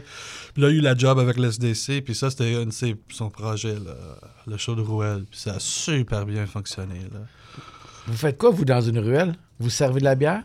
Puis 0.53 0.62
là, 0.62 0.69
il 0.69 0.75
a 0.75 0.79
eu 0.79 0.81
la 0.81 0.95
job 0.97 1.17
avec 1.17 1.38
l'SDC. 1.38 2.01
Puis 2.01 2.13
ça, 2.15 2.29
c'était 2.29 2.65
son 3.10 3.29
projet, 3.29 3.75
le 4.47 4.58
show 4.58 4.75
de 4.75 4.81
Rouelle. 4.81 5.25
Puis 5.29 5.39
ça 5.39 5.55
a 5.55 5.60
super 5.60 6.25
bien 6.25 6.45
fonctionné. 6.45 6.99
Là. 7.12 7.21
Vous 8.08 8.17
faites 8.17 8.38
quoi, 8.38 8.51
vous, 8.51 8.65
dans 8.65 8.81
une 8.81 8.99
ruelle? 8.99 9.36
Vous 9.60 9.69
servez 9.69 9.99
de 9.99 10.05
la 10.05 10.15
bière? 10.15 10.43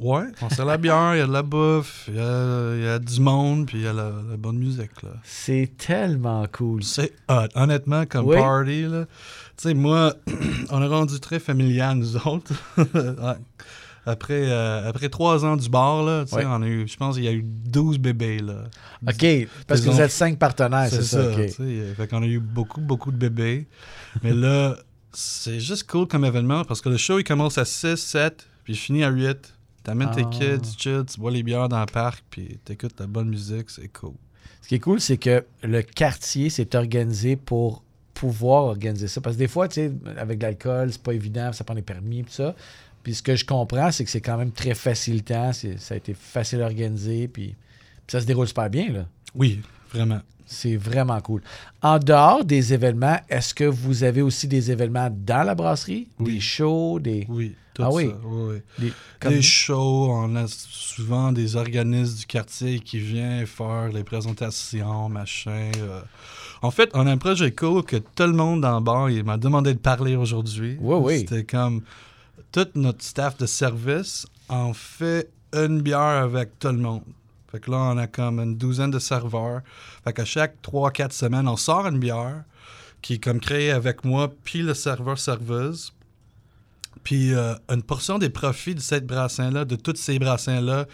Ouais, 0.00 0.24
on 0.42 0.48
sert 0.50 0.64
la 0.64 0.76
bière, 0.76 1.14
il 1.14 1.18
y 1.18 1.22
a 1.22 1.26
de 1.26 1.32
la 1.32 1.42
bouffe, 1.42 2.04
il 2.08 2.14
y 2.14 2.18
a, 2.18 2.98
du 2.98 3.20
monde, 3.20 3.66
puis 3.66 3.78
il 3.78 3.84
y 3.84 3.86
a 3.86 3.92
la, 3.92 4.10
bonne 4.38 4.58
musique. 4.58 5.02
là. 5.02 5.10
C'est 5.22 5.72
tellement 5.76 6.46
cool. 6.52 6.82
C'est 6.82 7.12
hot. 7.28 7.48
Honnêtement, 7.54 8.04
comme 8.06 8.32
party, 8.32 8.82
là. 8.82 9.06
Tu 9.56 9.68
sais, 9.68 9.74
moi, 9.74 10.14
on 10.70 10.82
a 10.82 10.88
rendu 10.88 11.20
très 11.20 11.38
familial, 11.38 11.96
nous 11.96 12.16
autres. 12.16 12.52
Après, 14.06 14.50
euh, 14.50 14.86
après 14.86 15.08
trois 15.08 15.46
ans 15.46 15.56
du 15.56 15.70
bar, 15.70 16.02
là, 16.02 16.24
on 16.30 16.62
a 16.62 16.66
eu, 16.66 16.86
je 16.86 16.96
pense 16.96 17.14
qu'il 17.14 17.24
y 17.24 17.28
a 17.28 17.32
eu 17.32 17.42
12 17.42 17.98
bébés. 17.98 18.38
Là. 18.38 18.64
OK, 19.08 19.48
parce 19.66 19.80
que 19.80 19.88
vous 19.88 20.00
êtes 20.00 20.10
cinq 20.10 20.38
partenaires, 20.38 20.88
c'est 20.90 21.02
ça. 21.02 21.32
ça 21.32 21.64
Fait 21.96 22.08
qu'on 22.08 22.22
a 22.22 22.26
eu 22.26 22.38
beaucoup, 22.38 22.82
beaucoup 22.82 23.10
de 23.10 23.16
bébés. 23.16 23.66
Mais 24.22 24.34
là, 24.34 24.76
c'est 25.14 25.58
juste 25.58 25.88
cool 25.88 26.06
comme 26.06 26.24
événement 26.24 26.64
parce 26.64 26.82
que 26.82 26.90
le 26.90 26.98
show, 26.98 27.18
il 27.18 27.24
commence 27.24 27.56
à 27.56 27.64
6, 27.64 27.96
7, 27.96 28.46
puis 28.64 28.74
il 28.74 28.76
finit 28.76 29.04
à 29.04 29.08
8. 29.08 29.53
T'amènes 29.84 30.10
tes 30.12 30.24
ah. 30.24 30.30
kids, 30.30 31.04
tu 31.06 31.20
bois 31.20 31.30
les 31.30 31.42
bières 31.42 31.68
dans 31.68 31.80
le 31.80 31.86
parc, 31.86 32.24
puis 32.30 32.58
t'écoutes 32.64 32.98
la 32.98 33.06
bonne 33.06 33.28
musique, 33.28 33.68
c'est 33.68 33.88
cool. 33.88 34.14
Ce 34.62 34.68
qui 34.68 34.76
est 34.76 34.80
cool, 34.80 34.98
c'est 34.98 35.18
que 35.18 35.44
le 35.62 35.82
quartier 35.82 36.48
s'est 36.48 36.74
organisé 36.74 37.36
pour 37.36 37.84
pouvoir 38.14 38.64
organiser 38.64 39.08
ça. 39.08 39.20
Parce 39.20 39.36
que 39.36 39.40
des 39.40 39.48
fois, 39.48 39.68
tu 39.68 39.74
sais, 39.74 39.92
avec 40.16 40.42
l'alcool, 40.42 40.90
c'est 40.90 41.02
pas 41.02 41.12
évident, 41.12 41.52
ça 41.52 41.64
prend 41.64 41.74
des 41.74 41.82
permis, 41.82 42.24
tout 42.24 42.32
ça. 42.32 42.54
Puis 43.02 43.16
ce 43.16 43.22
que 43.22 43.36
je 43.36 43.44
comprends, 43.44 43.92
c'est 43.92 44.04
que 44.04 44.10
c'est 44.10 44.22
quand 44.22 44.38
même 44.38 44.52
très 44.52 44.74
facilitant, 44.74 45.52
ça 45.52 45.94
a 45.94 45.96
été 45.98 46.14
facile 46.14 46.62
à 46.62 46.64
organiser, 46.64 47.28
puis, 47.28 47.54
ça 48.08 48.22
se 48.22 48.26
déroule 48.26 48.48
super 48.48 48.70
bien, 48.70 48.90
là. 48.90 49.06
Oui, 49.34 49.60
vraiment. 49.92 50.20
C'est 50.46 50.76
vraiment 50.76 51.20
cool. 51.20 51.42
En 51.82 51.98
dehors 51.98 52.44
des 52.44 52.72
événements, 52.72 53.18
est-ce 53.28 53.52
que 53.52 53.64
vous 53.64 54.02
avez 54.02 54.22
aussi 54.22 54.48
des 54.48 54.70
événements 54.70 55.10
dans 55.10 55.42
la 55.42 55.54
brasserie? 55.54 56.08
Des 56.20 56.40
shows, 56.40 57.00
des... 57.00 57.26
Oui 57.28 57.54
ah 57.78 57.90
oui. 57.90 58.10
oui. 58.24 58.92
Les, 59.22 59.42
shows, 59.42 60.08
on 60.10 60.36
a 60.36 60.46
souvent 60.48 61.32
des 61.32 61.56
organismes 61.56 62.18
du 62.18 62.26
quartier 62.26 62.80
qui 62.80 62.98
viennent 62.98 63.46
faire 63.46 63.88
les 63.88 64.04
présentations, 64.04 65.08
machin. 65.08 65.70
Euh. 65.78 66.00
En 66.62 66.70
fait, 66.70 66.90
on 66.94 67.06
a 67.06 67.10
un 67.10 67.18
projet 67.18 67.52
cool 67.52 67.82
que 67.82 67.96
tout 67.96 68.24
le 68.24 68.32
monde 68.32 68.60
dans 68.60 68.76
le 68.78 68.84
bar 68.84 69.10
il 69.10 69.24
m'a 69.24 69.36
demandé 69.36 69.74
de 69.74 69.78
parler 69.78 70.16
aujourd'hui. 70.16 70.76
Oui, 70.80 70.96
oui. 71.00 71.18
C'était 71.20 71.44
comme 71.44 71.82
tout 72.52 72.68
notre 72.74 73.02
staff 73.02 73.36
de 73.38 73.46
service 73.46 74.26
en 74.48 74.72
fait 74.72 75.30
une 75.52 75.82
bière 75.82 75.98
avec 75.98 76.58
tout 76.58 76.68
le 76.68 76.78
monde. 76.78 77.02
Fait 77.50 77.60
que 77.60 77.70
là, 77.70 77.76
on 77.76 77.98
a 77.98 78.06
comme 78.06 78.40
une 78.40 78.56
douzaine 78.56 78.90
de 78.90 78.98
serveurs. 78.98 79.60
Fait 80.02 80.12
qu'à 80.12 80.24
chaque 80.24 80.56
3-4 80.62 81.12
semaines, 81.12 81.48
on 81.48 81.56
sort 81.56 81.86
une 81.86 81.98
bière 81.98 82.42
qui 83.00 83.14
est 83.14 83.22
comme 83.22 83.38
créée 83.38 83.70
avec 83.70 84.04
moi, 84.04 84.32
puis 84.44 84.62
le 84.62 84.74
serveur-serveuse. 84.74 85.92
Puis 87.02 87.34
euh, 87.34 87.54
une 87.70 87.82
portion 87.82 88.18
des 88.18 88.30
profits 88.30 88.74
de 88.74 88.80
cette 88.80 89.06
brassin-là, 89.06 89.64
de 89.64 89.76
tous 89.76 89.96
ces 89.96 90.18
brassins-là, 90.18 90.86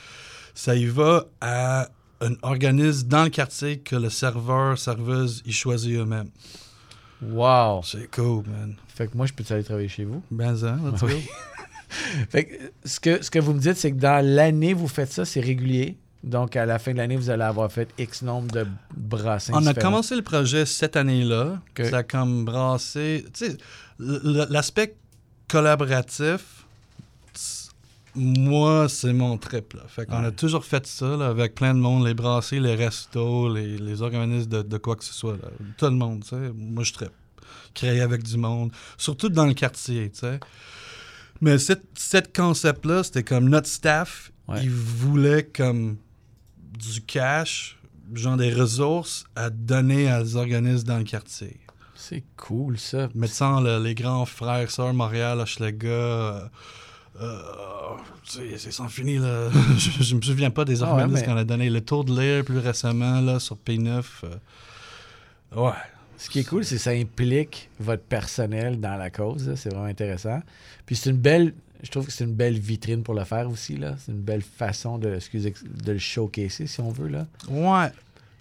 ça 0.55 0.75
y 0.75 0.87
va 0.87 1.27
à 1.41 1.89
un 2.21 2.35
organisme 2.43 3.09
dans 3.09 3.25
le 3.25 3.31
quartier 3.31 3.79
que 3.79 3.97
le 3.97 4.11
serveur, 4.11 4.79
serveuse, 4.79 5.43
il 5.47 5.53
choisit 5.53 5.97
eux-mêmes. 5.97 6.31
Wow! 7.23 7.83
C'est 7.85 8.11
cool, 8.11 8.45
man. 8.47 8.75
Fait 8.89 9.07
que 9.07 9.17
moi, 9.17 9.27
je 9.27 9.33
peux 9.33 9.45
aller 9.51 9.65
travailler 9.65 9.89
chez 9.89 10.05
vous? 10.05 10.23
Ben 10.31 10.57
ça, 10.57 10.77
oui. 11.03 11.23
fait 12.31 12.45
que 12.45 12.55
ce, 12.85 13.01
que 13.01 13.23
ce 13.23 13.31
que 13.31 13.39
vous 13.39 13.53
me 13.53 13.61
dites, 13.61 13.77
c'est 13.77 13.93
que 13.93 13.99
dans 13.99 14.25
l'année, 14.25 14.75
vous 14.75 14.89
faites 14.89 15.13
ça, 15.13 15.25
c'est 15.25 15.41
régulier. 15.41 15.99
Donc, 16.23 16.55
à 16.57 16.67
la 16.67 16.79
fin 16.79 16.93
de 16.93 16.99
l'année, 16.99 17.17
vous 17.17 17.31
allez 17.31 17.45
avoir 17.45 17.73
fait 17.73 17.89
X 17.99 18.23
nombre 18.23 18.51
de 18.51 18.67
brassins. 18.95 19.55
On 19.55 19.67
a 19.67 19.73
commencé 19.73 20.15
le 20.15 20.23
projet 20.23 20.67
cette 20.67 20.97
année-là. 20.97 21.61
Ça 21.79 21.99
a 21.99 22.03
comme 22.03 22.45
brassé. 22.45 23.25
Tu 23.33 23.47
sais, 23.47 23.57
l'aspect 23.99 24.97
collaboratif, 25.51 26.65
moi, 28.15 28.89
c'est 28.89 29.13
mon 29.13 29.37
trip. 29.37 29.75
Là. 29.75 29.83
Fait 29.89 30.07
qu'on 30.07 30.25
a 30.25 30.31
toujours 30.31 30.65
fait 30.65 30.87
ça 30.87 31.29
avec 31.29 31.55
plein 31.55 31.75
de 31.75 31.81
monde, 31.81 32.07
les 32.07 32.15
brasseries, 32.15 32.61
les 32.61 32.75
restos, 32.75 33.53
les, 33.53 33.79
les 33.79 34.03
organismes 34.03 34.63
de, 34.63 34.79
quoi 34.79 34.97
que 34.97 35.05
ce 35.05 35.15
soit. 35.15 35.37
Tout 35.77 35.87
le 35.87 35.93
monde, 35.93 36.23
tu 36.23 36.31
sais. 36.31 36.53
Moi, 36.55 36.85
je 36.85 36.93
tripe. 36.93 37.13
Créer 37.75 38.01
avec 38.01 38.23
du 38.23 38.37
monde, 38.37 38.73
surtout 38.97 39.29
dans 39.29 39.47
le 39.47 39.55
quartier, 39.55 40.11
tu 40.11 40.21
sais. 40.21 40.41
Mais 41.41 41.57
cette, 41.59 42.37
concept-là, 42.37 43.03
c'était 43.03 43.23
comme 43.23 43.49
notre 43.49 43.69
staff, 43.69 44.33
ils 44.61 44.71
voulaient 44.71 45.45
comme 45.45 45.97
du 46.79 47.01
cash, 47.03 47.79
genre 48.13 48.37
des 48.37 48.53
ressources 48.53 49.25
à 49.37 49.51
donner 49.51 50.11
à 50.11 50.23
des 50.23 50.37
organismes 50.37 50.87
dans 50.87 50.99
le 50.99 51.05
quartier. 51.05 51.61
C'est 52.01 52.25
cool, 52.39 52.79
ça. 52.79 53.09
Mettant 53.15 53.61
les 53.61 53.95
grands 53.95 54.25
frères, 54.25 54.71
sœurs, 54.71 54.95
Montréal, 54.95 55.39
Hochelaga, 55.39 55.89
euh, 55.89 56.49
euh, 57.21 57.97
c'est 58.25 58.71
sans 58.71 58.89
fini, 58.89 59.19
là. 59.19 59.51
je, 59.77 60.15
ne 60.15 60.19
me 60.19 60.23
souviens 60.23 60.51
pas 60.51 60.65
des 60.65 60.83
ah 60.83 60.89
organismes 60.89 61.27
qu'on 61.27 61.37
a 61.37 61.45
donné. 61.45 61.69
Le 61.69 61.83
Tour 61.83 62.05
de 62.05 62.19
l'air, 62.19 62.43
plus 62.43 62.59
récemment, 62.59 63.21
là, 63.21 63.39
sur 63.39 63.57
P9. 63.57 64.03
Euh, 64.25 64.37
ouais. 65.57 65.73
Ce 66.17 66.31
qui 66.31 66.41
est 66.41 66.45
cool, 66.45 66.65
c'est 66.65 66.77
que 66.77 66.81
ça 66.81 66.91
implique 66.91 67.69
votre 67.79 68.03
personnel 68.03 68.81
dans 68.81 68.97
la 68.97 69.11
cause. 69.11 69.55
C'est 69.57 69.69
vraiment 69.69 69.85
intéressant. 69.85 70.41
Puis 70.87 70.97
c'est 70.97 71.11
une 71.11 71.17
belle... 71.19 71.55
Je 71.83 71.91
trouve 71.91 72.07
que 72.07 72.13
c'est 72.13 72.25
une 72.25 72.35
belle 72.35 72.59
vitrine 72.59 73.03
pour 73.03 73.15
le 73.15 73.25
faire 73.25 73.51
aussi, 73.51 73.77
là. 73.77 73.95
C'est 73.99 74.13
une 74.13 74.21
belle 74.21 74.43
façon 74.43 74.97
de, 74.97 75.15
excusez, 75.15 75.53
de 75.85 75.93
le 75.93 75.99
showcaser, 75.99 76.67
si 76.67 76.81
on 76.81 76.91
veut, 76.91 77.09
là. 77.09 77.27
Ouais. 77.49 77.91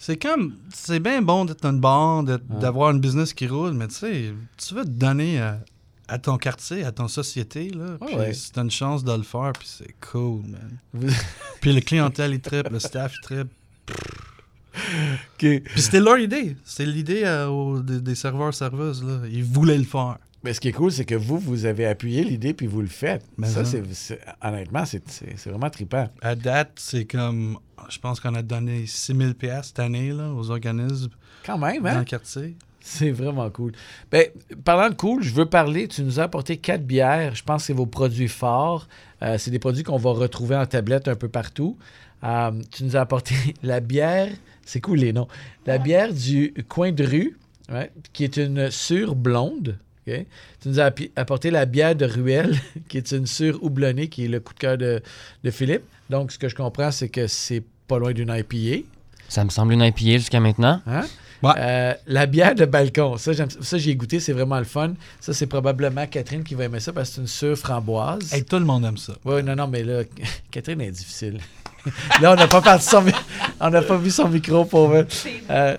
C'est 0.01 0.15
comme, 0.15 0.55
c'est 0.73 1.01
bien 1.01 1.21
bon 1.21 1.43
d'être 1.43 1.65
une 1.65 1.81
bande, 1.81 2.41
d'avoir 2.49 2.91
une 2.91 3.01
business 3.01 3.33
qui 3.33 3.47
roule, 3.47 3.73
mais 3.73 3.89
tu 3.89 3.95
sais, 3.95 4.33
tu 4.57 4.73
veux 4.73 4.85
te 4.85 4.89
donner 4.89 5.41
à, 6.07 6.17
ton 6.17 6.37
quartier, 6.37 6.85
à 6.85 6.93
ton 6.93 7.09
société, 7.09 7.69
là. 7.69 7.97
puis 7.99 8.33
si 8.33 8.53
t'as 8.53 8.63
une 8.63 8.71
chance 8.71 9.03
de 9.03 9.11
le 9.11 9.23
faire, 9.23 9.51
puis 9.51 9.67
c'est 9.67 9.93
cool, 9.99 10.43
man. 10.47 10.79
puis 11.59 11.73
le 11.73 11.81
clientèle, 11.81 12.33
il 12.33 12.39
tripe, 12.39 12.69
le 12.69 12.79
staff, 12.79 13.13
il 13.13 13.21
tripe. 13.21 13.49
Puis 15.37 15.61
c'était 15.75 15.99
leur 15.99 16.19
idée. 16.19 16.55
C'était 16.63 16.89
l'idée 16.89 17.21
euh, 17.25 17.81
des, 17.81 18.01
des 18.01 18.15
serveurs-serveuses, 18.15 19.03
là. 19.03 19.21
Ils 19.31 19.43
voulaient 19.43 19.77
le 19.77 19.83
faire. 19.83 20.17
Mais 20.43 20.53
ce 20.53 20.61
qui 20.61 20.69
est 20.69 20.73
cool, 20.73 20.91
c'est 20.91 21.05
que 21.05 21.15
vous, 21.15 21.37
vous 21.37 21.65
avez 21.65 21.85
appuyé 21.85 22.23
l'idée 22.23 22.53
puis 22.53 22.65
vous 22.65 22.81
le 22.81 22.87
faites. 22.87 23.25
Mais 23.37 23.47
ça, 23.47 23.65
c'est, 23.65 23.83
honnêtement, 24.41 24.85
c'est, 24.85 25.03
vraiment 25.45 25.69
trippant. 25.69 26.07
À 26.21 26.35
date, 26.35 26.73
c'est 26.77 27.05
comme. 27.05 27.57
Je 27.89 27.99
pense 27.99 28.19
qu'on 28.19 28.35
a 28.35 28.41
donné 28.41 28.85
6000 28.85 29.35
pièces 29.35 29.67
cette 29.67 29.79
année 29.79 30.11
là, 30.11 30.31
aux 30.33 30.49
organismes. 30.51 31.09
Quand 31.45 31.57
même, 31.57 31.85
hein? 31.85 31.93
Dans 31.93 31.99
le 31.99 32.05
quartier. 32.05 32.55
C'est 32.81 33.11
vraiment 33.11 33.49
cool. 33.49 33.73
Ben, 34.11 34.27
parlant 34.63 34.89
de 34.89 34.95
cool, 34.95 35.21
je 35.21 35.33
veux 35.33 35.45
parler. 35.45 35.87
Tu 35.87 36.01
nous 36.01 36.19
as 36.19 36.23
apporté 36.23 36.57
quatre 36.57 36.85
bières. 36.85 37.35
Je 37.35 37.43
pense 37.43 37.63
que 37.63 37.67
c'est 37.67 37.73
vos 37.73 37.85
produits 37.85 38.27
forts. 38.27 38.87
Euh, 39.21 39.37
c'est 39.37 39.51
des 39.51 39.59
produits 39.59 39.83
qu'on 39.83 39.97
va 39.97 40.11
retrouver 40.11 40.55
en 40.55 40.65
tablette 40.65 41.07
un 41.07 41.15
peu 41.15 41.27
partout. 41.27 41.77
Euh, 42.23 42.51
tu 42.71 42.83
nous 42.83 42.95
as 42.95 43.01
apporté 43.01 43.35
la 43.63 43.79
bière. 43.79 44.29
C'est 44.65 44.81
cool 44.81 44.99
les 44.99 45.13
noms. 45.13 45.27
La 45.65 45.77
bière 45.77 46.13
du 46.13 46.53
coin 46.67 46.91
de 46.91 47.03
rue, 47.03 47.37
qui 48.13 48.23
est 48.23 48.37
une 48.37 48.69
sur 48.69 49.15
blonde. 49.15 49.77
Tu 50.61 50.69
nous 50.69 50.79
as 50.79 50.91
apporté 51.15 51.51
la 51.51 51.65
bière 51.65 51.95
de 51.95 52.05
Ruelle, 52.05 52.57
qui 52.87 52.97
est 52.97 53.11
une 53.11 53.25
sûre 53.25 53.61
houblonnée, 53.63 54.07
qui 54.07 54.25
est 54.25 54.27
le 54.27 54.39
coup 54.39 54.53
de 54.53 54.59
cœur 54.59 54.77
de, 54.77 55.01
Philippe. 55.51 55.83
Donc, 56.09 56.31
ce 56.31 56.39
que 56.39 56.49
je 56.49 56.55
comprends, 56.55 56.91
c'est 56.91 57.09
que 57.09 57.27
c'est 57.27 57.63
pas 57.87 57.99
loin 57.99 58.13
d'une 58.13 58.33
IPA. 58.35 58.85
Ça 59.27 59.43
me 59.43 59.49
semble 59.49 59.73
une 59.73 59.81
IPA 59.81 60.17
jusqu'à 60.17 60.39
maintenant. 60.39 60.81
Hein? 60.87 61.05
Euh, 61.43 61.93
la 62.07 62.25
bière 62.25 62.55
de 62.55 62.65
balcon, 62.65 63.17
ça, 63.17 63.31
ça 63.61 63.77
j'ai 63.77 63.95
goûté, 63.95 64.19
c'est 64.19 64.33
vraiment 64.33 64.59
le 64.59 64.65
fun. 64.65 64.93
Ça, 65.19 65.33
c'est 65.33 65.47
probablement 65.47 66.05
Catherine 66.07 66.43
qui 66.43 66.55
va 66.55 66.65
aimer 66.65 66.79
ça 66.79 66.91
parce 66.91 67.09
que 67.09 67.15
c'est 67.15 67.21
une 67.21 67.27
sûre 67.27 67.57
framboise. 67.57 68.33
Et 68.33 68.43
tout 68.43 68.59
le 68.59 68.65
monde 68.65 68.85
aime 68.85 68.97
ça. 68.97 69.13
Oui, 69.25 69.41
non, 69.43 69.55
non, 69.55 69.67
mais 69.67 69.83
là, 69.83 70.03
Catherine 70.51 70.81
est 70.81 70.91
difficile. 70.91 71.39
Là, 72.21 72.33
on 72.33 72.35
n'a 72.35 72.47
pas 72.47 72.61
parti 72.61 72.85
son 72.85 73.05
on 73.61 73.69
n'a 73.69 73.81
pas 73.81 73.95
vu 73.95 74.11
son 74.11 74.27
micro 74.27 74.65
pour 74.65 74.91
euh, 74.91 75.77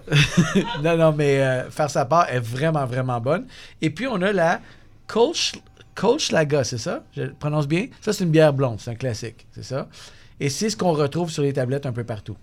non, 0.82 0.96
non, 0.96 1.12
mais 1.12 1.40
euh, 1.40 1.70
faire 1.70 1.90
sa 1.90 2.06
part 2.06 2.28
est 2.30 2.40
vraiment, 2.40 2.86
vraiment 2.86 3.20
bonne. 3.20 3.44
Et 3.82 3.90
puis, 3.90 4.06
on 4.06 4.20
a 4.22 4.32
la 4.32 4.60
Kolschlager, 5.06 6.62
c'est 6.64 6.78
ça? 6.78 7.04
Je 7.14 7.24
prononce 7.24 7.68
bien? 7.68 7.88
Ça, 8.00 8.14
c'est 8.14 8.24
une 8.24 8.30
bière 8.30 8.54
blonde, 8.54 8.80
c'est 8.80 8.90
un 8.90 8.94
classique, 8.94 9.46
c'est 9.52 9.64
ça? 9.64 9.88
Et 10.38 10.48
c'est 10.48 10.70
ce 10.70 10.76
qu'on 10.76 10.92
retrouve 10.92 11.30
sur 11.30 11.42
les 11.42 11.52
tablettes 11.52 11.84
un 11.84 11.92
peu 11.92 12.04
partout, 12.04 12.36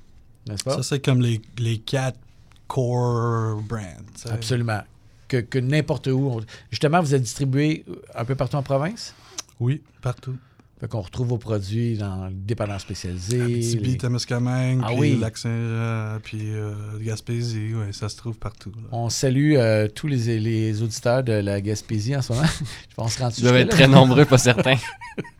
n'est-ce 0.48 0.64
pas? 0.64 0.76
Ça, 0.76 0.84
c'est 0.84 1.04
comme 1.04 1.22
les, 1.22 1.42
les 1.58 1.80
quatre 1.80 2.20
core 2.68 3.62
brands. 3.62 4.30
Absolument. 4.30 4.82
Que, 5.28 5.38
que 5.38 5.60
n'importe 5.60 6.08
où. 6.08 6.42
Justement, 6.72 7.02
vous 7.02 7.14
êtes 7.14 7.22
distribué 7.22 7.84
un 8.16 8.24
peu 8.26 8.36
partout 8.36 8.56
en 8.56 8.64
province? 8.64 9.14
Oui, 9.60 9.82
partout. 10.02 10.36
Fait 10.80 10.88
qu'on 10.88 11.02
retrouve 11.02 11.30
vos 11.30 11.38
produits 11.40 11.98
dans 11.98 12.26
le 12.28 12.32
dépanneur 12.34 12.80
spécialisé. 12.80 13.42
Abitibi, 13.42 13.90
les- 13.92 13.98
Témiscamingue, 13.98 14.82
Ah 14.84 14.90
puis 14.90 14.98
oui. 15.00 15.18
Lac-Saint-Jean, 15.20 16.20
puis 16.24 16.40
euh, 16.54 16.72
Gaspésie, 17.02 17.74
ouais, 17.74 17.92
ça 17.94 18.10
se 18.10 18.16
trouve 18.16 18.38
partout. 18.38 18.72
là. 18.76 18.84
On 18.92 19.10
salue 19.10 19.56
euh, 19.58 19.88
tous 19.88 20.06
les, 20.06 20.40
les 20.40 20.82
auditeurs 20.84 21.24
de 21.24 21.34
la 21.34 21.62
Gaspésie 21.62 22.16
en 22.16 22.22
ce 22.22 22.34
moment. 22.34 22.46
Je 22.90 22.96
pense 22.96 23.16
qu'on 23.18 23.18
se 23.18 23.24
rend 23.24 23.30
Ils 23.40 23.44
doivent 23.44 23.56
être 23.56 23.70
très 23.72 23.88
nombreux, 23.88 24.26
pas 24.26 24.38
certains. 24.38 24.78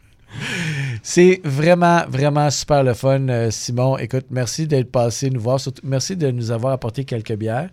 C'est 1.04 1.42
vraiment, 1.44 2.04
vraiment 2.10 2.50
super 2.50 2.84
le 2.84 2.94
fun, 2.94 3.28
euh, 3.30 3.52
Simon. 3.52 3.98
Écoute, 3.98 4.26
merci 4.30 4.68
d'être 4.68 4.92
passé 4.92 5.30
nous 5.30 5.40
voir. 5.40 5.60
Surtout, 5.60 5.82
merci 5.86 6.16
de 6.16 6.32
nous 6.32 6.52
avoir 6.52 6.74
apporté 6.74 7.06
quelques 7.06 7.36
bières. 7.36 7.70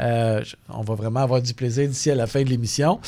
Euh, 0.00 0.42
on 0.68 0.82
va 0.82 0.94
vraiment 0.94 1.20
avoir 1.20 1.40
du 1.40 1.54
plaisir 1.54 1.88
d'ici 1.88 2.10
à 2.10 2.14
la 2.14 2.26
fin 2.26 2.42
de 2.42 2.48
l'émission. 2.48 3.00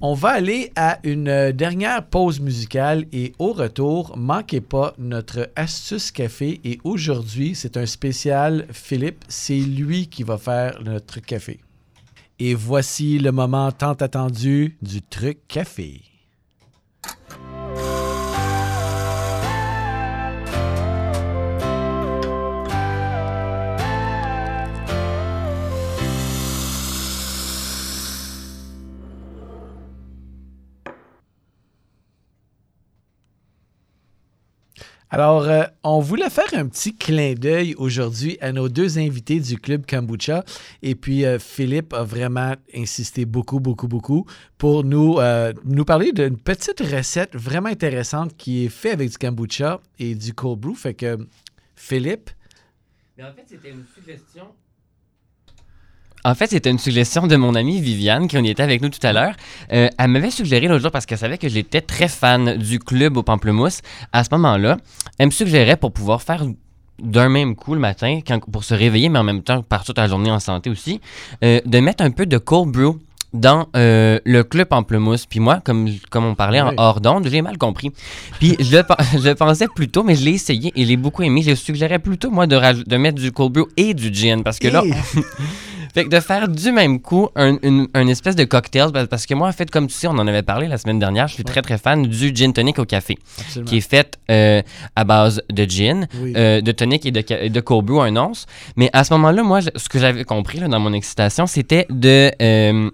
On 0.00 0.14
va 0.14 0.30
aller 0.30 0.72
à 0.76 0.98
une 1.04 1.28
euh, 1.28 1.52
dernière 1.52 2.02
pause 2.06 2.40
musicale 2.40 3.04
et 3.12 3.34
au 3.38 3.52
retour, 3.52 4.16
manquez 4.16 4.62
pas 4.62 4.94
notre 4.96 5.50
astuce 5.56 6.10
café. 6.10 6.60
Et 6.64 6.78
aujourd'hui, 6.84 7.54
c'est 7.54 7.76
un 7.76 7.84
spécial 7.84 8.66
Philippe. 8.72 9.24
C'est 9.28 9.58
lui 9.58 10.08
qui 10.08 10.22
va 10.22 10.38
faire 10.38 10.80
notre 10.82 11.20
café. 11.20 11.60
Et 12.38 12.54
voici 12.54 13.18
le 13.18 13.32
moment 13.32 13.70
tant 13.72 13.92
attendu 13.92 14.78
du 14.80 15.02
truc 15.02 15.46
café. 15.46 16.00
Alors, 35.12 35.42
euh, 35.42 35.64
on 35.82 35.98
voulait 35.98 36.30
faire 36.30 36.52
un 36.52 36.68
petit 36.68 36.94
clin 36.94 37.34
d'œil 37.34 37.74
aujourd'hui 37.74 38.38
à 38.40 38.52
nos 38.52 38.68
deux 38.68 38.96
invités 38.96 39.40
du 39.40 39.58
Club 39.58 39.84
Kombucha. 39.84 40.44
Et 40.82 40.94
puis, 40.94 41.24
euh, 41.24 41.40
Philippe 41.40 41.92
a 41.92 42.04
vraiment 42.04 42.54
insisté 42.72 43.24
beaucoup, 43.24 43.58
beaucoup, 43.58 43.88
beaucoup 43.88 44.24
pour 44.56 44.84
nous, 44.84 45.18
euh, 45.18 45.52
nous 45.64 45.84
parler 45.84 46.12
d'une 46.12 46.38
petite 46.38 46.78
recette 46.78 47.34
vraiment 47.34 47.70
intéressante 47.70 48.36
qui 48.36 48.64
est 48.64 48.68
faite 48.68 48.92
avec 48.92 49.10
du 49.10 49.18
kombucha 49.18 49.80
et 49.98 50.14
du 50.14 50.32
cold 50.32 50.60
brew. 50.60 50.76
Fait 50.76 50.94
que, 50.94 51.18
Philippe, 51.74 52.30
Mais 53.18 53.24
en 53.24 53.32
fait, 53.32 53.46
c'était 53.48 53.70
une 53.70 53.86
suggestion. 53.92 54.44
En 56.24 56.34
fait, 56.34 56.48
c'était 56.50 56.70
une 56.70 56.78
suggestion 56.78 57.26
de 57.26 57.36
mon 57.36 57.54
amie 57.54 57.80
Viviane, 57.80 58.28
qui 58.28 58.36
en 58.36 58.44
était 58.44 58.62
avec 58.62 58.82
nous 58.82 58.88
tout 58.90 59.04
à 59.06 59.12
l'heure. 59.12 59.34
Euh, 59.72 59.88
elle 59.98 60.08
m'avait 60.08 60.30
suggéré 60.30 60.68
l'autre 60.68 60.82
jour, 60.82 60.90
parce 60.90 61.06
qu'elle 61.06 61.18
savait 61.18 61.38
que 61.38 61.48
j'étais 61.48 61.80
très 61.80 62.08
fan 62.08 62.56
du 62.58 62.78
club 62.78 63.16
au 63.16 63.22
pamplemousse. 63.22 63.80
À 64.12 64.22
ce 64.24 64.28
moment-là, 64.32 64.76
elle 65.18 65.26
me 65.26 65.30
suggérait 65.30 65.76
pour 65.76 65.92
pouvoir 65.92 66.20
faire 66.22 66.44
d'un 67.02 67.30
même 67.30 67.56
coup 67.56 67.72
le 67.74 67.80
matin, 67.80 68.20
quand- 68.26 68.40
pour 68.50 68.64
se 68.64 68.74
réveiller, 68.74 69.08
mais 69.08 69.18
en 69.18 69.24
même 69.24 69.42
temps 69.42 69.62
par 69.62 69.84
toute 69.84 69.96
la 69.96 70.06
journée 70.08 70.30
en 70.30 70.40
santé 70.40 70.68
aussi, 70.68 71.00
euh, 71.42 71.60
de 71.64 71.78
mettre 71.80 72.04
un 72.04 72.10
peu 72.10 72.26
de 72.26 72.36
cold 72.36 72.70
brew 72.70 72.98
dans 73.32 73.68
euh, 73.76 74.18
le 74.26 74.42
club 74.42 74.68
pamplemousse. 74.68 75.24
Puis 75.24 75.40
moi, 75.40 75.60
comme, 75.64 75.88
comme 76.10 76.24
on 76.26 76.34
parlait 76.34 76.60
Oui. 76.60 76.68
en 76.76 76.82
hors 76.82 77.00
d'onde, 77.00 77.26
j'ai 77.30 77.40
mal 77.42 77.56
compris. 77.56 77.92
Puis 78.40 78.56
je, 78.58 78.76
le 78.76 78.82
je 79.22 79.30
pensais 79.30 79.68
plutôt, 79.74 80.02
mais 80.02 80.16
je 80.16 80.24
l'ai 80.24 80.32
essayé 80.32 80.72
et 80.76 80.82
je 80.82 80.88
l'ai 80.88 80.96
beaucoup 80.98 81.22
aimé. 81.22 81.40
Je 81.42 81.54
suggérais 81.54 82.00
plutôt, 82.00 82.30
moi, 82.30 82.46
de, 82.46 82.82
de 82.84 82.96
mettre 82.98 83.18
du 83.22 83.30
cold 83.32 83.52
brew 83.52 83.68
et 83.78 83.94
du 83.94 84.12
gin. 84.12 84.42
Parce 84.42 84.58
que 84.58 84.68
là! 84.68 84.82
fait 85.94 86.04
que 86.04 86.08
de 86.08 86.20
faire 86.20 86.48
du 86.48 86.72
même 86.72 87.00
coup 87.00 87.28
un, 87.36 87.56
une, 87.62 87.88
un 87.94 88.06
espèce 88.06 88.36
de 88.36 88.44
cocktail, 88.44 88.90
parce- 89.08 89.26
que 89.26 89.34
moi, 89.34 89.48
en 89.48 89.52
fait, 89.52 89.70
comme 89.70 89.86
tu 89.86 89.94
sais, 89.94 90.06
on 90.06 90.12
en 90.18 90.26
avait 90.26 90.42
parlé 90.42 90.66
la 90.68 90.78
semaine 90.78 90.98
dernière, 90.98 91.28
je 91.28 91.34
suis 91.34 91.44
très 91.44 91.62
très 91.62 91.78
fan 91.78 92.02
du 92.06 92.34
gin 92.34 92.52
tonic 92.52 92.78
au 92.78 92.84
café, 92.84 93.18
absolument. 93.38 93.68
qui 93.68 93.76
est 93.78 93.80
fait 93.88 94.18
euh, 94.30 94.62
à 94.96 95.04
base 95.04 95.42
de 95.50 95.64
gin, 95.64 96.06
Oui. 96.20 96.32
euh, 96.36 96.60
de 96.60 96.72
tonic 96.72 97.06
et 97.06 97.10
de, 97.10 97.48
de 97.48 97.60
brew, 97.60 98.00
un 98.02 98.16
once. 98.16 98.46
Mais 98.76 98.90
à 98.92 99.04
ce 99.04 99.12
moment-là, 99.14 99.42
moi, 99.42 99.60
je- 99.60 99.70
ce 99.76 99.88
que 99.88 99.98
j'avais 99.98 100.24
compris 100.24 100.58
là, 100.60 100.68
dans 100.68 100.80
mon 100.80 100.92
excitation, 100.92 101.46
c'était 101.46 101.86
de 101.90 102.30
euh, 102.42 102.90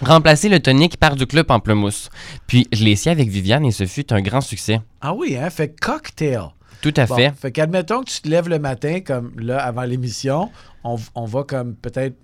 remplacer 0.00 0.48
le 0.48 0.60
tonic 0.60 0.96
par 0.96 1.16
du 1.16 1.26
club 1.26 1.46
pamplemousse. 1.46 2.08
Puis 2.46 2.66
je 2.72 2.84
l'ai 2.84 2.92
essayé 2.92 3.10
avec 3.10 3.28
Viviane 3.28 3.64
et 3.64 3.72
ce 3.72 3.86
fut 3.86 4.12
un 4.12 4.20
grand 4.20 4.40
succès. 4.40 4.80
Ah 5.00 5.14
oui, 5.14 5.36
hein? 5.36 5.50
Fait 5.50 5.74
cocktail. 5.80 6.42
Tout 6.82 6.94
à 6.96 7.06
Bon, 7.06 7.16
fait. 7.16 7.32
fait 7.40 7.52
qu'admettons 7.52 8.02
que 8.02 8.10
tu 8.10 8.20
te 8.20 8.28
lèves 8.28 8.48
le 8.48 8.58
matin, 8.58 9.00
comme 9.00 9.32
là, 9.38 9.58
avant 9.58 9.82
l'émission, 9.82 10.50
on, 10.84 10.96
on 11.14 11.24
va 11.24 11.42
comme 11.44 11.74
peut-être. 11.74 12.14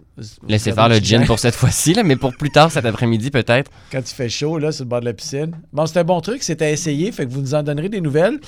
Laissez 0.47 0.71
faire 0.73 0.89
le 0.89 0.97
gin 1.01 1.25
pour 1.27 1.41
cette 1.41 1.57
fois-ci, 1.57 1.93
là, 1.93 2.05
mais 2.05 2.15
pour 2.15 2.37
plus 2.37 2.51
tard 2.51 2.71
cet 2.71 2.85
après-midi 2.87 3.33
peut-être. 3.33 3.69
Quand 3.91 3.99
il 3.99 4.15
fait 4.15 4.29
chaud, 4.29 4.59
là, 4.59 4.71
sur 4.71 4.85
le 4.85 4.89
bord 4.89 5.01
de 5.01 5.07
la 5.07 5.13
piscine. 5.13 5.57
Bon, 5.73 5.87
c'est 5.87 5.99
un 5.99 6.05
bon 6.05 6.21
truc, 6.21 6.45
c'est 6.45 6.63
à 6.63 6.71
essayer, 6.71 7.11
fait 7.11 7.27
que 7.27 7.33
vous 7.33 7.41
nous 7.41 7.55
en 7.55 7.65
donnerez 7.65 7.89
des 7.89 8.01
nouvelles. 8.01 8.39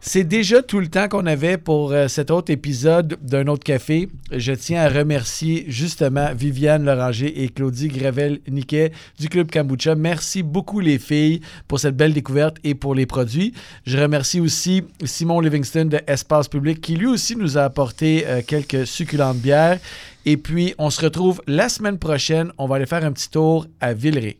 C'est 0.00 0.24
déjà 0.24 0.62
tout 0.62 0.78
le 0.78 0.88
temps 0.88 1.08
qu'on 1.08 1.26
avait 1.26 1.56
pour 1.58 1.92
euh, 1.92 2.06
cet 2.06 2.30
autre 2.30 2.52
épisode 2.52 3.16
d'un 3.22 3.46
autre 3.48 3.64
café. 3.64 4.08
Je 4.30 4.52
tiens 4.52 4.82
à 4.82 4.88
remercier 4.88 5.64
justement 5.68 6.32
Viviane 6.34 6.84
Loranger 6.84 7.42
et 7.42 7.48
Claudie 7.48 7.88
Gravel-Niquet 7.88 8.92
du 9.18 9.28
Club 9.28 9.50
Kombucha. 9.50 9.94
Merci 9.94 10.42
beaucoup 10.42 10.80
les 10.80 10.98
filles 10.98 11.40
pour 11.66 11.80
cette 11.80 11.96
belle 11.96 12.12
découverte 12.12 12.58
et 12.62 12.74
pour 12.74 12.94
les 12.94 13.06
produits. 13.06 13.52
Je 13.86 13.98
remercie 13.98 14.38
aussi 14.38 14.84
Simon 15.02 15.40
Livingston 15.40 15.86
de 15.86 16.00
Espace 16.06 16.48
Public 16.48 16.80
qui 16.80 16.94
lui 16.94 17.06
aussi 17.06 17.34
nous 17.34 17.58
a 17.58 17.62
apporté 17.62 18.24
euh, 18.26 18.42
quelques 18.46 18.86
succulentes 18.86 19.38
bières. 19.38 19.78
Et 20.24 20.36
puis, 20.36 20.74
on 20.78 20.90
se 20.90 21.00
retrouve 21.00 21.40
la 21.46 21.68
semaine 21.68 21.98
prochaine. 21.98 22.52
On 22.58 22.66
va 22.66 22.76
aller 22.76 22.86
faire 22.86 23.04
un 23.04 23.12
petit 23.12 23.30
tour 23.30 23.66
à 23.80 23.92
Villeray. 23.92 24.36